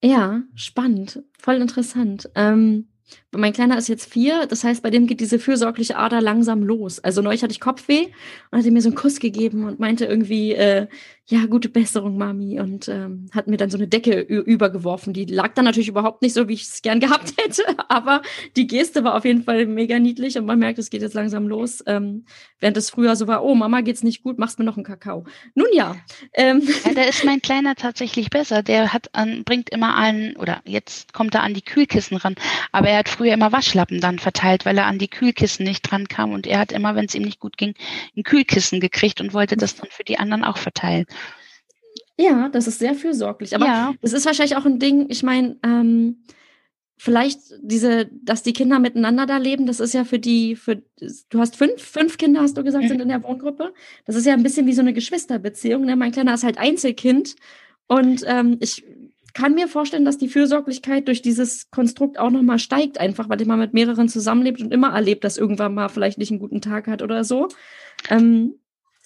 [0.03, 2.29] Ja, spannend, voll interessant.
[2.35, 2.87] Ähm,
[3.33, 6.99] Mein Kleiner ist jetzt vier, das heißt, bei dem geht diese fürsorgliche Ader langsam los.
[6.99, 8.07] Also neulich hatte ich Kopfweh
[8.51, 10.87] und hat mir so einen Kuss gegeben und meinte irgendwie, äh,
[11.31, 12.59] ja, gute Besserung, Mami.
[12.59, 15.13] Und ähm, hat mir dann so eine Decke übergeworfen.
[15.13, 17.63] Die lag dann natürlich überhaupt nicht so, wie ich es gern gehabt hätte.
[17.87, 18.21] Aber
[18.57, 21.47] die Geste war auf jeden Fall mega niedlich und man merkt, es geht jetzt langsam
[21.47, 21.81] los.
[21.87, 22.25] Ähm,
[22.59, 25.23] während es früher so war, oh, Mama geht's nicht gut, machst mir noch einen Kakao.
[25.55, 25.95] Nun ja.
[26.33, 26.61] Ähm.
[26.83, 28.61] ja da ist mein Kleiner tatsächlich besser.
[28.61, 32.35] Der hat an, bringt immer einen, oder jetzt kommt er an die Kühlkissen ran.
[32.73, 36.07] Aber er hat früher immer Waschlappen dann verteilt, weil er an die Kühlkissen nicht dran
[36.07, 36.31] kam.
[36.31, 37.73] Und er hat immer, wenn es ihm nicht gut ging,
[38.17, 41.05] ein Kühlkissen gekriegt und wollte das dann für die anderen auch verteilen.
[42.17, 43.55] Ja, das ist sehr fürsorglich.
[43.55, 43.93] Aber ja.
[44.01, 46.23] es ist wahrscheinlich auch ein Ding, ich meine, ähm,
[46.97, 50.83] vielleicht diese, dass die Kinder miteinander da leben, das ist ja für die, für
[51.29, 52.89] du hast fünf, fünf Kinder, hast du gesagt, mhm.
[52.89, 53.73] sind in der Wohngruppe.
[54.05, 55.83] Das ist ja ein bisschen wie so eine Geschwisterbeziehung.
[55.83, 55.95] Ne?
[55.95, 57.35] Mein Kleiner ist halt Einzelkind.
[57.87, 58.85] Und ähm, ich
[59.33, 63.59] kann mir vorstellen, dass die Fürsorglichkeit durch dieses Konstrukt auch nochmal steigt, einfach weil man
[63.59, 67.01] mit mehreren zusammenlebt und immer erlebt, dass irgendwann mal vielleicht nicht einen guten Tag hat
[67.01, 67.49] oder so.
[68.09, 68.55] Ähm,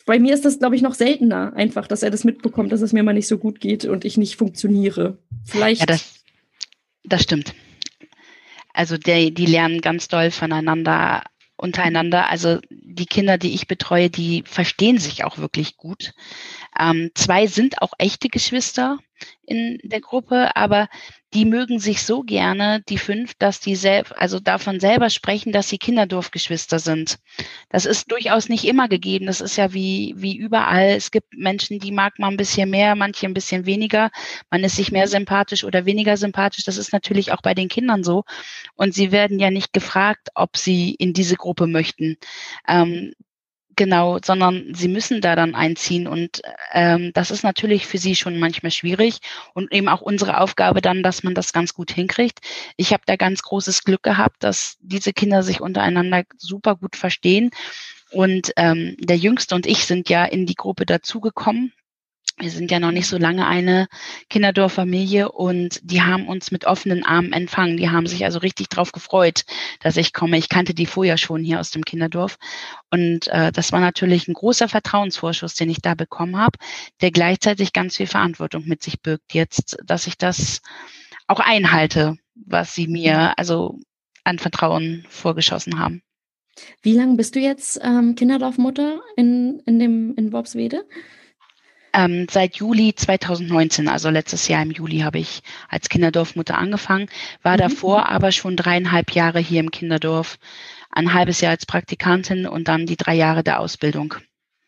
[0.06, 2.94] bei mir ist das, glaube ich, noch seltener, einfach, dass er das mitbekommt, dass es
[2.94, 5.18] mir mal nicht so gut geht und ich nicht funktioniere.
[5.46, 5.82] Vielleicht.
[5.82, 6.24] Ja, das,
[7.04, 7.54] das stimmt.
[8.74, 11.24] Also der, die lernen ganz doll voneinander
[11.58, 12.30] untereinander.
[12.30, 16.14] Also die Kinder, die ich betreue, die verstehen sich auch wirklich gut.
[16.80, 18.98] Ähm, zwei sind auch echte Geschwister
[19.46, 20.90] in der Gruppe, aber
[21.34, 25.70] die mögen sich so gerne, die fünf, dass die selb, also davon selber sprechen, dass
[25.70, 27.18] sie Kinderdorfgeschwister sind.
[27.70, 29.26] Das ist durchaus nicht immer gegeben.
[29.26, 30.90] Das ist ja wie, wie überall.
[30.96, 34.12] Es gibt Menschen, die mag man ein bisschen mehr, manche ein bisschen weniger.
[34.50, 36.64] Man ist sich mehr sympathisch oder weniger sympathisch.
[36.66, 38.24] Das ist natürlich auch bei den Kindern so.
[38.76, 42.18] Und sie werden ja nicht gefragt, ob sie in diese Gruppe möchten.
[42.68, 43.14] Ähm,
[43.78, 48.40] Genau, sondern sie müssen da dann einziehen und ähm, das ist natürlich für sie schon
[48.40, 49.20] manchmal schwierig
[49.54, 52.40] und eben auch unsere Aufgabe dann, dass man das ganz gut hinkriegt.
[52.78, 57.52] Ich habe da ganz großes Glück gehabt, dass diese Kinder sich untereinander super gut verstehen
[58.12, 61.74] und ähm, der Jüngste und ich sind ja in die Gruppe dazugekommen
[62.38, 63.88] wir sind ja noch nicht so lange eine
[64.30, 67.78] Kinderdorffamilie und die haben uns mit offenen Armen empfangen.
[67.78, 69.46] Die haben sich also richtig drauf gefreut,
[69.80, 70.38] dass ich komme.
[70.38, 72.38] Ich kannte die vorher schon hier aus dem Kinderdorf.
[72.92, 76.58] Und äh, das war natürlich ein großer Vertrauensvorschuss, den ich da bekommen habe,
[77.02, 80.62] der gleichzeitig ganz viel Verantwortung mit sich birgt jetzt, dass ich das
[81.28, 83.80] auch einhalte, was sie mir also
[84.26, 86.02] an Vertrauen vorgeschossen haben.
[86.82, 90.86] Wie lange bist du jetzt ähm, Kinderdorfmutter in, in, dem, in Worpswede?
[91.98, 97.08] Ähm, seit Juli 2019, also letztes Jahr im Juli, habe ich als Kinderdorfmutter angefangen,
[97.42, 97.60] war mhm.
[97.60, 100.38] davor aber schon dreieinhalb Jahre hier im Kinderdorf,
[100.92, 104.16] ein halbes Jahr als Praktikantin und dann die drei Jahre der Ausbildung.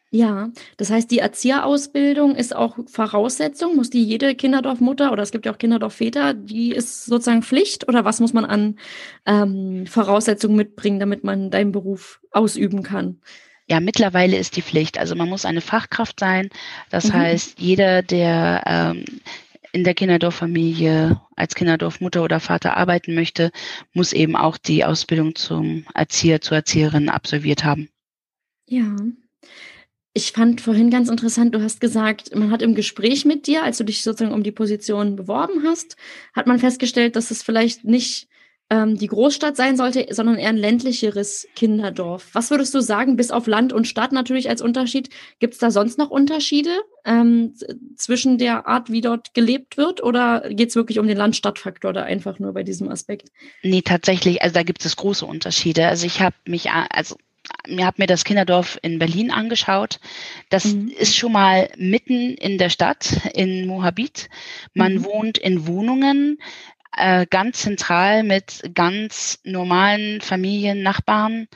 [0.10, 3.76] Ja, das heißt, die Erzieherausbildung ist auch Voraussetzung.
[3.76, 8.06] Muss die jede Kinderdorfmutter oder es gibt ja auch Kinderdorfväter, die ist sozusagen Pflicht oder
[8.06, 8.80] was muss man an
[9.26, 13.20] ähm, Voraussetzungen mitbringen, damit man deinen Beruf ausüben kann?
[13.69, 14.97] Ja, mittlerweile ist die Pflicht.
[14.97, 16.49] Also man muss eine Fachkraft sein.
[16.89, 17.13] Das mhm.
[17.13, 19.06] heißt, jeder, der ähm,
[19.73, 23.51] in der Kinderdorffamilie als Kinderdorfmutter oder Vater arbeiten möchte,
[23.93, 27.89] muss eben auch die Ausbildung zum Erzieher, zur Erzieherin absolviert haben.
[28.67, 28.95] Ja.
[30.13, 33.77] Ich fand vorhin ganz interessant, du hast gesagt, man hat im Gespräch mit dir, als
[33.77, 35.95] du dich sozusagen um die Position beworben hast,
[36.34, 38.27] hat man festgestellt, dass es vielleicht nicht
[38.69, 42.30] ähm, die Großstadt sein sollte, sondern eher ein ländlicheres Kinderdorf.
[42.34, 45.10] Was würdest du sagen, bis auf Land und Stadt natürlich als Unterschied?
[45.39, 46.71] Gibt es da sonst noch Unterschiede
[47.06, 47.53] ähm,
[47.95, 50.03] zwischen der Art, wie dort gelebt wird?
[50.03, 53.30] Oder geht es wirklich um den Land-Stadt-Faktor da einfach nur bei diesem Aspekt?
[53.63, 55.88] Nee, tatsächlich, also da gibt es große Unterschiede.
[55.88, 57.15] Also ich habe mich, also
[57.67, 59.99] mir habe mir das Kinderdorf in Berlin angeschaut.
[60.49, 60.89] Das mhm.
[60.89, 64.30] ist schon mal mitten in der Stadt, in Moabit.
[64.73, 65.06] Man mhm.
[65.06, 66.39] wohnt in Wohnungen
[66.97, 71.47] äh, ganz zentral mit ganz normalen Familien, Nachbarn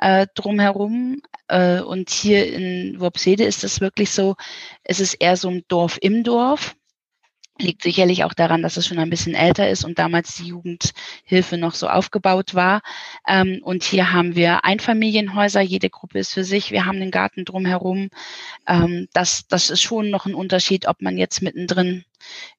[0.00, 1.22] äh, drumherum.
[1.48, 4.36] Äh, und hier in Worpsede ist es wirklich so,
[4.84, 6.76] es ist eher so ein Dorf im Dorf.
[7.60, 11.56] Liegt sicherlich auch daran, dass es schon ein bisschen älter ist und damals die Jugendhilfe
[11.56, 12.82] noch so aufgebaut war.
[13.26, 16.70] Ähm, und hier haben wir Einfamilienhäuser, jede Gruppe ist für sich.
[16.70, 18.10] Wir haben den Garten drumherum.
[18.66, 22.04] Ähm, das, das ist schon noch ein Unterschied, ob man jetzt mittendrin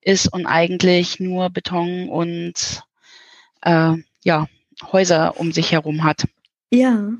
[0.02, 2.84] ist und eigentlich nur Beton und
[3.62, 4.48] äh, ja,
[4.92, 6.26] Häuser um sich herum hat.
[6.72, 7.14] Ja,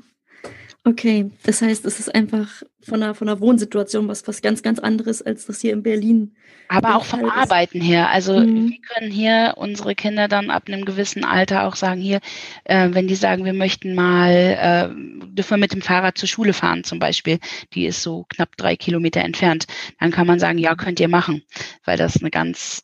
[0.82, 4.78] Okay, das heißt, es ist einfach von der, von der Wohnsituation was, was ganz, ganz
[4.78, 6.34] anderes, als das hier in Berlin.
[6.68, 8.08] Aber auch vom Arbeiten her.
[8.08, 8.70] Also mhm.
[8.70, 12.20] wir können hier unsere Kinder dann ab einem gewissen Alter auch sagen, hier,
[12.64, 14.88] äh, wenn die sagen, wir möchten mal, äh,
[15.26, 17.40] dürfen wir mit dem Fahrrad zur Schule fahren zum Beispiel,
[17.74, 19.66] die ist so knapp drei Kilometer entfernt,
[19.98, 21.42] dann kann man sagen, ja, könnt ihr machen,
[21.84, 22.82] weil das eine ganz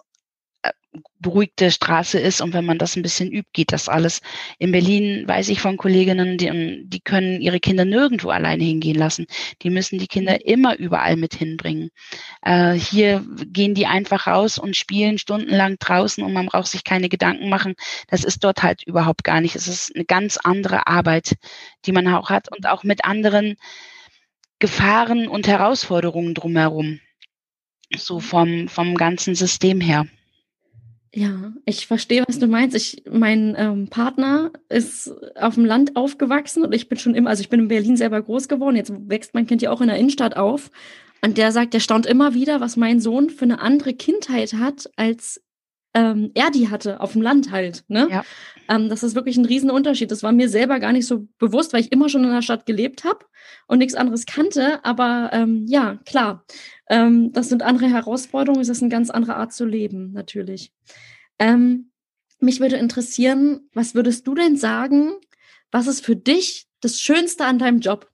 [1.18, 4.20] beruhigte Straße ist und wenn man das ein bisschen übt, geht das alles.
[4.58, 9.26] In Berlin weiß ich von Kolleginnen, die, die können ihre Kinder nirgendwo alleine hingehen lassen.
[9.62, 11.90] Die müssen die Kinder immer überall mit hinbringen.
[12.42, 17.08] Äh, hier gehen die einfach raus und spielen stundenlang draußen und man braucht sich keine
[17.08, 17.74] Gedanken machen.
[18.08, 19.56] Das ist dort halt überhaupt gar nicht.
[19.56, 21.36] Es ist eine ganz andere Arbeit,
[21.86, 23.56] die man auch hat und auch mit anderen
[24.58, 27.00] Gefahren und Herausforderungen drumherum.
[27.94, 30.06] So vom, vom ganzen System her.
[31.16, 32.76] Ja, ich verstehe, was du meinst.
[32.76, 37.40] Ich, mein ähm, Partner ist auf dem Land aufgewachsen und ich bin schon immer, also
[37.40, 38.76] ich bin in Berlin selber groß geworden.
[38.76, 40.70] Jetzt wächst mein Kind ja auch in der Innenstadt auf.
[41.22, 44.90] Und der sagt, der staunt immer wieder, was mein Sohn für eine andere Kindheit hat,
[44.96, 45.42] als
[45.94, 47.84] ähm, er die hatte, auf dem Land halt.
[47.88, 48.08] Ne?
[48.10, 48.24] Ja.
[48.68, 50.10] Ähm, das ist wirklich ein Riesenunterschied.
[50.10, 52.66] Das war mir selber gar nicht so bewusst, weil ich immer schon in der Stadt
[52.66, 53.24] gelebt habe
[53.66, 54.84] und nichts anderes kannte.
[54.84, 56.44] Aber ähm, ja, klar,
[56.88, 58.60] ähm, das sind andere Herausforderungen.
[58.60, 60.72] Es ist eine ganz andere Art zu leben, natürlich.
[61.38, 61.90] Ähm,
[62.38, 65.12] mich würde interessieren, was würdest du denn sagen,
[65.70, 68.10] was ist für dich das Schönste an deinem Job?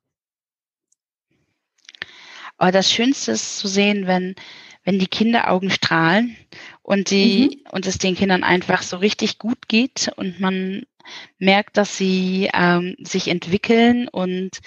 [2.57, 4.37] Aber das Schönste ist zu sehen, wenn,
[4.85, 6.37] wenn die Kinderaugen strahlen
[6.83, 7.71] und die, mhm.
[7.73, 10.83] und es den Kindern einfach so richtig gut geht und man
[11.39, 14.59] merkt, dass sie ähm, sich entwickeln und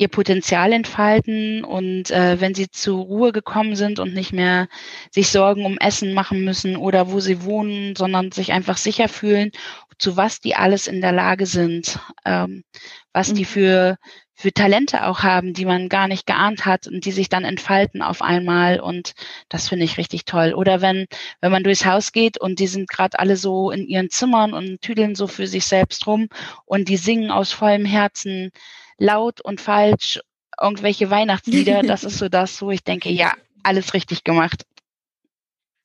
[0.00, 4.66] ihr Potenzial entfalten und äh, wenn sie zur Ruhe gekommen sind und nicht mehr
[5.10, 9.50] sich Sorgen um Essen machen müssen oder wo sie wohnen, sondern sich einfach sicher fühlen,
[9.98, 12.64] zu was die alles in der Lage sind, ähm,
[13.12, 13.46] was die mhm.
[13.46, 13.96] für
[14.40, 18.00] für Talente auch haben, die man gar nicht geahnt hat und die sich dann entfalten
[18.00, 19.12] auf einmal und
[19.50, 20.54] das finde ich richtig toll.
[20.54, 21.06] Oder wenn
[21.42, 24.80] wenn man durchs Haus geht und die sind gerade alle so in ihren Zimmern und
[24.80, 26.28] tüdeln so für sich selbst rum
[26.64, 28.50] und die singen aus vollem Herzen
[28.96, 30.20] laut und falsch
[30.58, 31.82] irgendwelche Weihnachtslieder.
[31.90, 34.64] Das ist so das, wo ich denke, ja, alles richtig gemacht.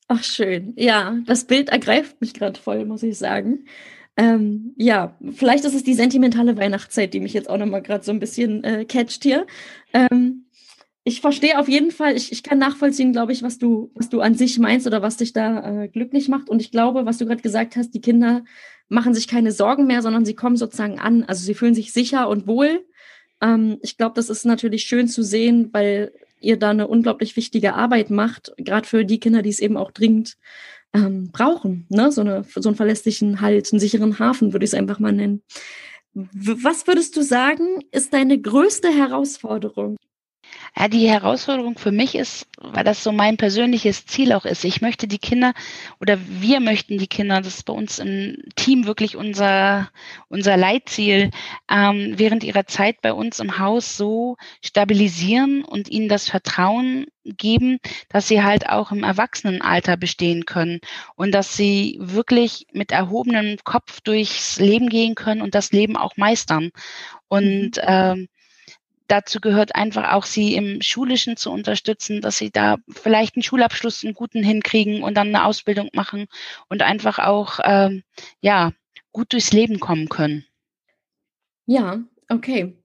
[0.07, 0.73] Ach schön.
[0.77, 3.65] Ja, das Bild ergreift mich gerade voll, muss ich sagen.
[4.17, 8.11] Ähm, ja, vielleicht ist es die sentimentale Weihnachtszeit, die mich jetzt auch nochmal gerade so
[8.11, 9.45] ein bisschen äh, catcht hier.
[9.93, 10.45] Ähm,
[11.03, 14.21] ich verstehe auf jeden Fall, ich, ich kann nachvollziehen, glaube ich, was du, was du
[14.21, 16.49] an sich meinst oder was dich da äh, glücklich macht.
[16.49, 18.43] Und ich glaube, was du gerade gesagt hast, die Kinder
[18.87, 21.23] machen sich keine Sorgen mehr, sondern sie kommen sozusagen an.
[21.23, 22.85] Also sie fühlen sich sicher und wohl
[23.41, 27.73] ähm, ich glaube, das ist natürlich schön zu sehen, weil ihr da eine unglaublich wichtige
[27.73, 30.37] Arbeit macht, gerade für die Kinder, die es eben auch dringend
[30.93, 31.85] ähm, brauchen.
[31.89, 32.11] Ne?
[32.11, 35.41] So, eine, so einen verlässlichen Halt, einen sicheren Hafen, würde ich es einfach mal nennen.
[36.13, 39.97] Was würdest du sagen, ist deine größte Herausforderung?
[40.77, 44.65] Ja, die Herausforderung für mich ist, weil das so mein persönliches Ziel auch ist.
[44.65, 45.53] Ich möchte die Kinder
[46.01, 49.89] oder wir möchten die Kinder, das ist bei uns im Team wirklich unser,
[50.27, 51.31] unser Leitziel,
[51.71, 57.79] ähm, während ihrer Zeit bei uns im Haus so stabilisieren und ihnen das Vertrauen geben,
[58.09, 60.81] dass sie halt auch im Erwachsenenalter bestehen können
[61.15, 66.17] und dass sie wirklich mit erhobenem Kopf durchs Leben gehen können und das Leben auch
[66.17, 66.71] meistern.
[67.29, 67.81] Und mhm.
[67.81, 68.27] ähm,
[69.07, 74.03] dazu gehört einfach auch, sie im Schulischen zu unterstützen, dass sie da vielleicht einen Schulabschluss,
[74.03, 76.27] einen guten hinkriegen und dann eine Ausbildung machen
[76.69, 78.03] und einfach auch, ähm,
[78.41, 78.71] ja,
[79.11, 80.45] gut durchs Leben kommen können.
[81.65, 82.75] Ja, okay.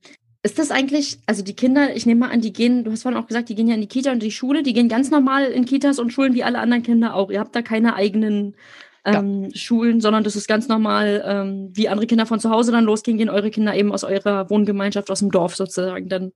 [0.43, 3.21] Ist das eigentlich, also die Kinder, ich nehme mal an, die gehen, du hast vorhin
[3.21, 5.47] auch gesagt, die gehen ja in die Kita und die Schule, die gehen ganz normal
[5.47, 7.31] in Kitas und Schulen wie alle anderen Kinder auch.
[7.31, 8.55] Ihr habt da keine eigenen
[9.05, 9.57] ähm, ja.
[9.57, 13.19] Schulen, sondern das ist ganz normal, ähm, wie andere Kinder von zu Hause dann losgehen,
[13.19, 16.33] gehen eure Kinder eben aus eurer Wohngemeinschaft, aus dem Dorf sozusagen dann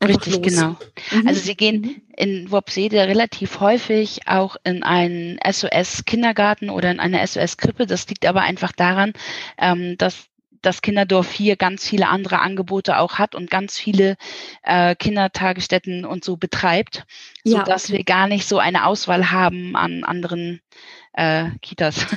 [0.00, 0.54] einfach Richtig, los.
[0.54, 0.76] genau.
[1.12, 1.28] Mhm.
[1.28, 2.02] Also sie gehen mhm.
[2.16, 7.86] in Wopsede relativ häufig auch in einen SOS-Kindergarten oder in eine SOS-Krippe.
[7.86, 9.12] Das liegt aber einfach daran,
[9.58, 10.28] ähm, dass
[10.62, 14.16] das Kinderdorf hier ganz viele andere Angebote auch hat und ganz viele
[14.62, 17.04] äh, Kindertagesstätten und so betreibt,
[17.44, 17.98] so dass okay.
[17.98, 20.60] wir gar nicht so eine Auswahl haben an anderen
[21.18, 22.06] äh, Kitas.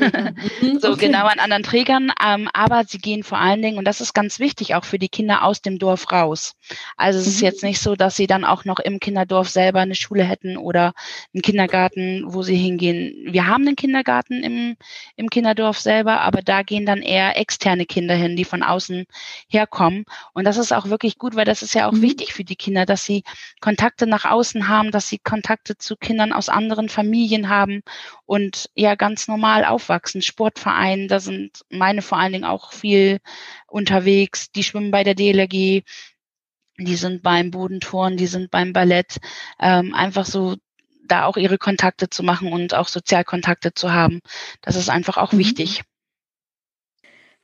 [0.61, 1.07] Mhm, so okay.
[1.07, 2.11] genau an anderen Trägern.
[2.23, 5.09] Ähm, aber sie gehen vor allen Dingen, und das ist ganz wichtig, auch für die
[5.09, 6.53] Kinder aus dem Dorf raus.
[6.97, 7.31] Also es mhm.
[7.31, 10.57] ist jetzt nicht so, dass sie dann auch noch im Kinderdorf selber eine Schule hätten
[10.57, 10.93] oder
[11.33, 13.31] einen Kindergarten, wo sie hingehen.
[13.31, 14.77] Wir haben einen Kindergarten im,
[15.15, 19.05] im Kinderdorf selber, aber da gehen dann eher externe Kinder hin, die von außen
[19.47, 20.05] herkommen.
[20.33, 22.03] Und das ist auch wirklich gut, weil das ist ja auch mhm.
[22.03, 23.23] wichtig für die Kinder, dass sie
[23.61, 27.81] Kontakte nach außen haben, dass sie Kontakte zu Kindern aus anderen Familien haben
[28.25, 30.21] und ja ganz normal aufwachsen.
[30.21, 33.19] Sportverein, da sind meine vor allen Dingen auch viel
[33.67, 34.51] unterwegs.
[34.51, 35.83] Die schwimmen bei der DLRG,
[36.77, 39.17] die sind beim Bodentouren, die sind beim Ballett.
[39.59, 40.55] Ähm, einfach so
[41.05, 44.21] da auch ihre Kontakte zu machen und auch Sozialkontakte zu haben.
[44.61, 45.39] Das ist einfach auch mhm.
[45.39, 45.81] wichtig.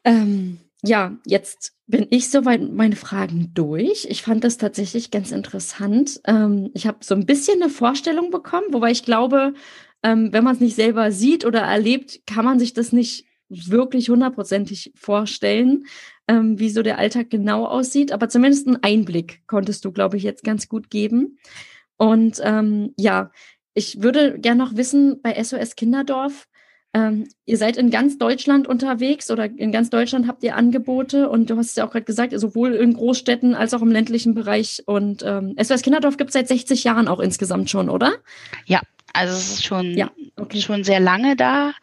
[0.04, 4.06] Ähm, ja, jetzt bin ich soweit meine Fragen durch.
[4.10, 6.22] Ich fand das tatsächlich ganz interessant.
[6.26, 9.54] Ähm, ich habe so ein bisschen eine Vorstellung bekommen, wobei ich glaube,
[10.04, 14.10] ähm, wenn man es nicht selber sieht oder erlebt, kann man sich das nicht wirklich
[14.10, 15.86] hundertprozentig vorstellen,
[16.28, 18.12] ähm, wie so der Alltag genau aussieht.
[18.12, 21.40] Aber zumindest einen Einblick konntest du, glaube ich, jetzt ganz gut geben.
[21.98, 23.32] Und ähm, ja,
[23.74, 26.48] ich würde gerne noch wissen, bei SOS Kinderdorf,
[26.98, 31.50] ähm, ihr seid in ganz Deutschland unterwegs oder in ganz Deutschland habt ihr Angebote und
[31.50, 34.82] du hast es ja auch gerade gesagt, sowohl in Großstädten als auch im ländlichen Bereich.
[34.88, 38.14] Und ähm, SOS Kinderdorf gibt es seit 60 Jahren auch insgesamt schon, oder?
[38.66, 38.82] Ja,
[39.14, 40.60] also es ist schon, ja, okay.
[40.60, 41.74] schon sehr lange da.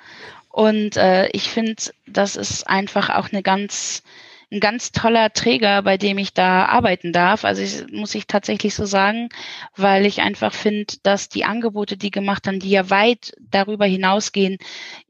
[0.48, 4.02] Und äh, ich finde, das ist einfach auch eine ganz
[4.50, 7.44] ein ganz toller Träger, bei dem ich da arbeiten darf.
[7.44, 9.28] Also ich, muss ich tatsächlich so sagen,
[9.76, 14.58] weil ich einfach finde, dass die Angebote, die gemacht haben, die ja weit darüber hinausgehen,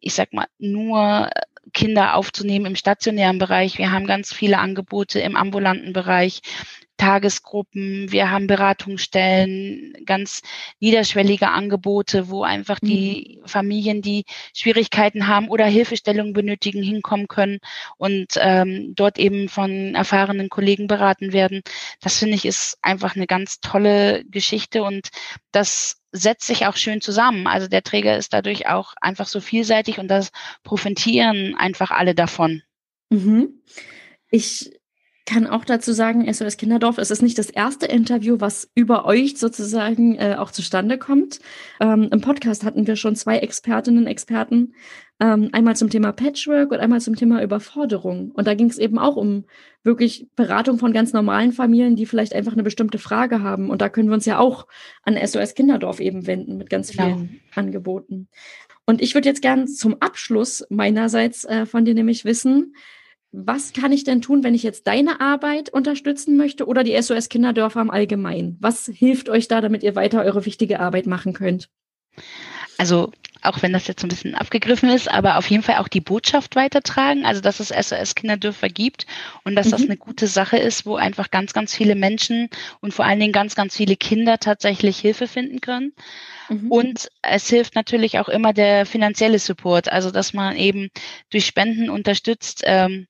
[0.01, 1.31] ich sag mal, nur
[1.73, 3.79] Kinder aufzunehmen im stationären Bereich.
[3.79, 6.41] Wir haben ganz viele Angebote im ambulanten Bereich.
[6.97, 10.43] Tagesgruppen, wir haben Beratungsstellen, ganz
[10.81, 13.49] niederschwellige Angebote, wo einfach die mhm.
[13.49, 14.25] Familien, die
[14.55, 17.59] Schwierigkeiten haben oder Hilfestellung benötigen, hinkommen können
[17.97, 21.63] und ähm, dort eben von erfahrenen Kollegen beraten werden.
[22.01, 25.09] Das finde ich ist einfach eine ganz tolle Geschichte und
[25.53, 27.49] das setzt sich auch schön zusammen.
[27.49, 30.31] Also der Träger ist dadurch auch einfach so vielseitig und das
[30.63, 32.63] profitieren einfach alle davon.
[33.11, 33.61] Mhm.
[34.31, 34.71] Ich
[35.27, 39.39] kann auch dazu sagen, SOS Kinderdorf, es ist nicht das erste Interview, was über euch
[39.39, 41.41] sozusagen äh, auch zustande kommt.
[41.81, 44.75] Ähm, Im Podcast hatten wir schon zwei Expertinnen, Experten,
[45.21, 48.33] ähm, einmal zum Thema Patchwork und einmal zum Thema Überforderung.
[48.33, 49.45] Und da ging es eben auch um
[49.83, 53.71] wirklich Beratung von ganz normalen Familien, die vielleicht einfach eine bestimmte Frage haben.
[53.71, 54.67] Und da können wir uns ja auch
[55.05, 57.41] an SOS Kinderdorf eben wenden mit ganz vielen genau.
[57.55, 58.29] Angeboten.
[58.87, 62.75] Und ich würde jetzt gern zum Abschluss meinerseits äh, von dir nämlich wissen,
[63.37, 67.29] was kann ich denn tun, wenn ich jetzt deine Arbeit unterstützen möchte oder die SOS
[67.29, 68.57] Kinderdörfer im Allgemeinen?
[68.61, 71.69] Was hilft euch da, damit ihr weiter eure wichtige Arbeit machen könnt?
[72.79, 73.13] Also
[73.43, 76.57] auch wenn das jetzt ein bisschen abgegriffen ist, aber auf jeden Fall auch die Botschaft
[76.57, 79.07] weitertragen, also dass es SOS Kinderdörfer gibt
[79.45, 79.71] und dass mhm.
[79.73, 82.49] das eine gute Sache ist, wo einfach ganz, ganz viele Menschen
[82.81, 85.93] und vor allen Dingen ganz, ganz viele Kinder tatsächlich Hilfe finden können.
[86.49, 86.71] Mhm.
[86.71, 90.89] Und es hilft natürlich auch immer der finanzielle Support, also dass man eben
[91.31, 93.07] durch Spenden unterstützt, ähm,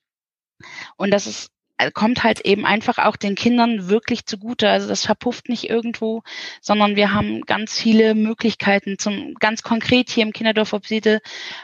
[0.97, 4.69] und das ist äh, kommt halt eben einfach auch den Kindern wirklich zugute.
[4.71, 6.23] Also das verpufft nicht irgendwo,
[6.61, 11.21] sondern wir haben ganz viele Möglichkeiten zum ganz konkret hier im Kinderdorf Obsiede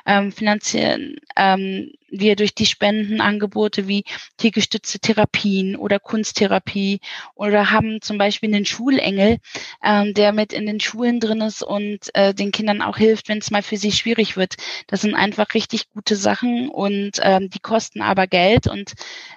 [0.07, 4.05] ähm, finanzieren ähm, wir durch die Spendenangebote wie
[4.37, 7.01] tiergestützte Therapien oder Kunsttherapie
[7.35, 9.39] oder haben zum Beispiel einen Schulengel,
[9.83, 13.39] ähm, der mit in den Schulen drin ist und äh, den Kindern auch hilft, wenn
[13.39, 14.57] es mal für sie schwierig wird.
[14.87, 18.93] Das sind einfach richtig gute Sachen und ähm, die kosten aber Geld und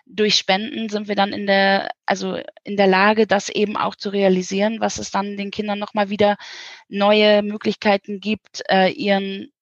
[0.06, 4.10] durch Spenden sind wir dann in der, also in der Lage, das eben auch zu
[4.10, 6.38] realisieren, was es dann den Kindern nochmal wieder
[6.88, 9.53] neue Möglichkeiten gibt, äh, ihren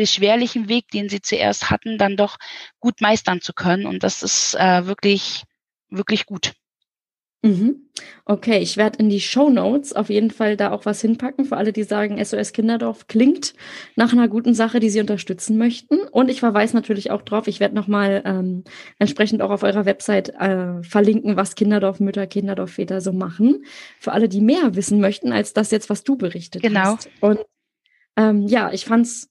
[0.00, 2.38] beschwerlichen Weg, den sie zuerst hatten, dann doch
[2.80, 3.84] gut meistern zu können.
[3.84, 5.44] Und das ist äh, wirklich,
[5.90, 6.54] wirklich gut.
[7.42, 7.88] Mhm.
[8.26, 11.56] Okay, ich werde in die Show Notes auf jeden Fall da auch was hinpacken für
[11.56, 13.54] alle, die sagen, SOS Kinderdorf klingt
[13.94, 16.00] nach einer guten Sache, die sie unterstützen möchten.
[16.10, 18.64] Und ich verweise natürlich auch drauf, ich werde nochmal ähm,
[18.98, 23.64] entsprechend auch auf eurer Website äh, verlinken, was Kinderdorfmütter, Kinderdorfväter so machen.
[23.98, 26.80] Für alle, die mehr wissen möchten, als das jetzt, was du berichtet genau.
[26.80, 27.10] hast.
[27.20, 27.32] Genau.
[27.32, 27.40] Und
[28.16, 29.30] ähm, ja, ich fand's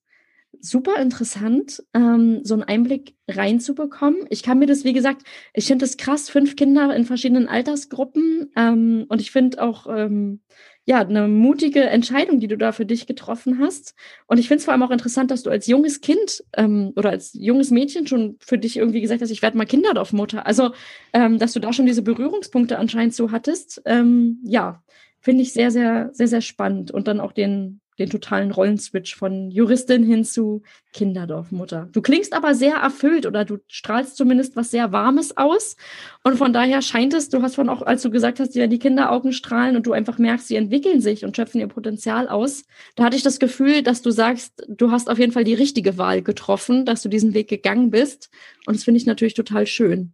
[0.62, 4.26] super interessant, ähm, so einen Einblick reinzubekommen.
[4.30, 8.52] Ich kann mir das, wie gesagt, ich finde es krass, fünf Kinder in verschiedenen Altersgruppen.
[8.56, 10.42] Ähm, und ich finde auch, ähm,
[10.90, 13.94] ja, eine mutige Entscheidung, die du da für dich getroffen hast.
[14.26, 17.12] Und ich finde es vor allem auch interessant, dass du als junges Kind ähm, oder
[17.12, 20.48] als junges Mädchen schon für dich irgendwie gesagt hast, ich werde mal Kinderdorfmutter.
[20.48, 20.72] Also,
[21.14, 23.84] ähm, dass du da schon diese Berührungspunkte anscheinend so hattest.
[23.86, 24.82] Ähm, ja,
[25.20, 26.90] finde ich sehr, sehr, sehr, sehr spannend.
[26.90, 31.90] Und dann auch den, den totalen Rollenswitch von Juristin hin zu Kinderdorfmutter.
[31.92, 35.76] Du klingst aber sehr erfüllt oder du strahlst zumindest was sehr Warmes aus.
[36.24, 38.80] Und von daher scheint es, du hast von auch, als du gesagt hast, ja, die
[38.80, 42.64] Kinderaugen strahlen und du einfach merkst, sie entwickeln sich und schöpfen ihr Potenzial aus.
[42.96, 45.98] Da hatte ich das Gefühl, dass du sagst, du hast auf jeden Fall die richtige
[45.98, 48.30] Wahl getroffen, dass du diesen Weg gegangen bist.
[48.66, 50.14] Und das finde ich natürlich total schön.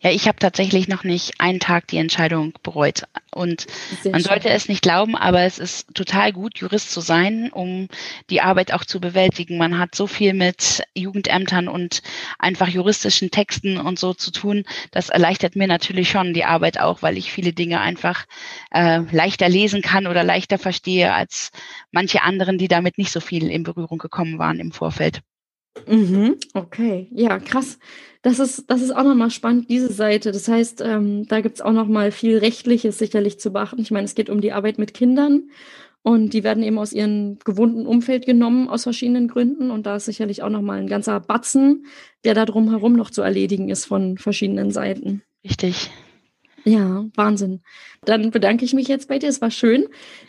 [0.00, 3.02] Ja, ich habe tatsächlich noch nicht einen Tag die Entscheidung bereut.
[3.32, 3.66] Und
[4.02, 4.28] Sehr man schön.
[4.28, 7.88] sollte es nicht glauben, aber es ist total gut, Jurist zu sein, um
[8.30, 9.58] die Arbeit auch zu bewältigen.
[9.58, 12.02] Man hat so viel mit Jugendämtern und
[12.38, 14.64] einfach juristischen Texten und so zu tun.
[14.92, 18.26] Das erleichtert mir natürlich schon die Arbeit auch, weil ich viele Dinge einfach
[18.70, 21.50] äh, leichter lesen kann oder leichter verstehe als
[21.90, 25.20] manche anderen, die damit nicht so viel in Berührung gekommen waren im Vorfeld.
[25.86, 27.78] Mhm, okay, ja, krass.
[28.22, 30.32] Das ist, das ist auch nochmal spannend, diese Seite.
[30.32, 33.82] Das heißt, ähm, da gibt es auch nochmal viel Rechtliches sicherlich zu beachten.
[33.82, 35.50] Ich meine, es geht um die Arbeit mit Kindern.
[36.02, 39.70] Und die werden eben aus ihrem gewohnten Umfeld genommen, aus verschiedenen Gründen.
[39.70, 41.86] Und da ist sicherlich auch nochmal ein ganzer Batzen,
[42.24, 45.22] der da drumherum noch zu erledigen ist von verschiedenen Seiten.
[45.42, 45.90] Richtig.
[46.64, 47.62] Ja, Wahnsinn.
[48.04, 49.28] Dann bedanke ich mich jetzt bei dir.
[49.28, 49.86] Es war schön,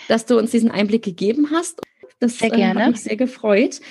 [0.08, 1.82] dass du uns diesen Einblick gegeben hast.
[2.20, 2.80] Das sehr gerne.
[2.80, 3.82] Äh, hat mich sehr gefreut.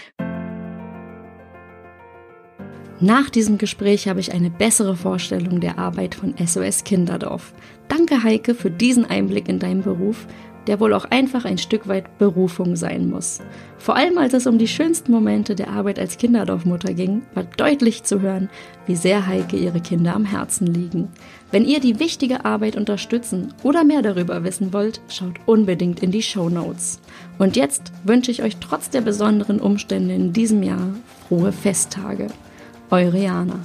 [3.04, 7.52] Nach diesem Gespräch habe ich eine bessere Vorstellung der Arbeit von SOS Kinderdorf.
[7.86, 10.26] Danke Heike für diesen Einblick in deinen Beruf,
[10.66, 13.42] der wohl auch einfach ein Stück weit Berufung sein muss.
[13.76, 18.04] Vor allem als es um die schönsten Momente der Arbeit als Kinderdorfmutter ging, war deutlich
[18.04, 18.48] zu hören,
[18.86, 21.10] wie sehr Heike ihre Kinder am Herzen liegen.
[21.50, 26.22] Wenn ihr die wichtige Arbeit unterstützen oder mehr darüber wissen wollt, schaut unbedingt in die
[26.22, 27.00] Show Notes.
[27.36, 30.88] Und jetzt wünsche ich euch trotz der besonderen Umstände in diesem Jahr
[31.28, 32.28] frohe Festtage.
[32.90, 33.60] Eure Jana.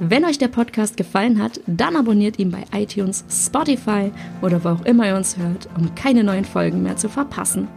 [0.00, 4.10] Wenn euch der Podcast gefallen hat, dann abonniert ihn bei iTunes, Spotify
[4.42, 7.68] oder wo auch immer ihr uns hört, um keine neuen Folgen mehr zu verpassen.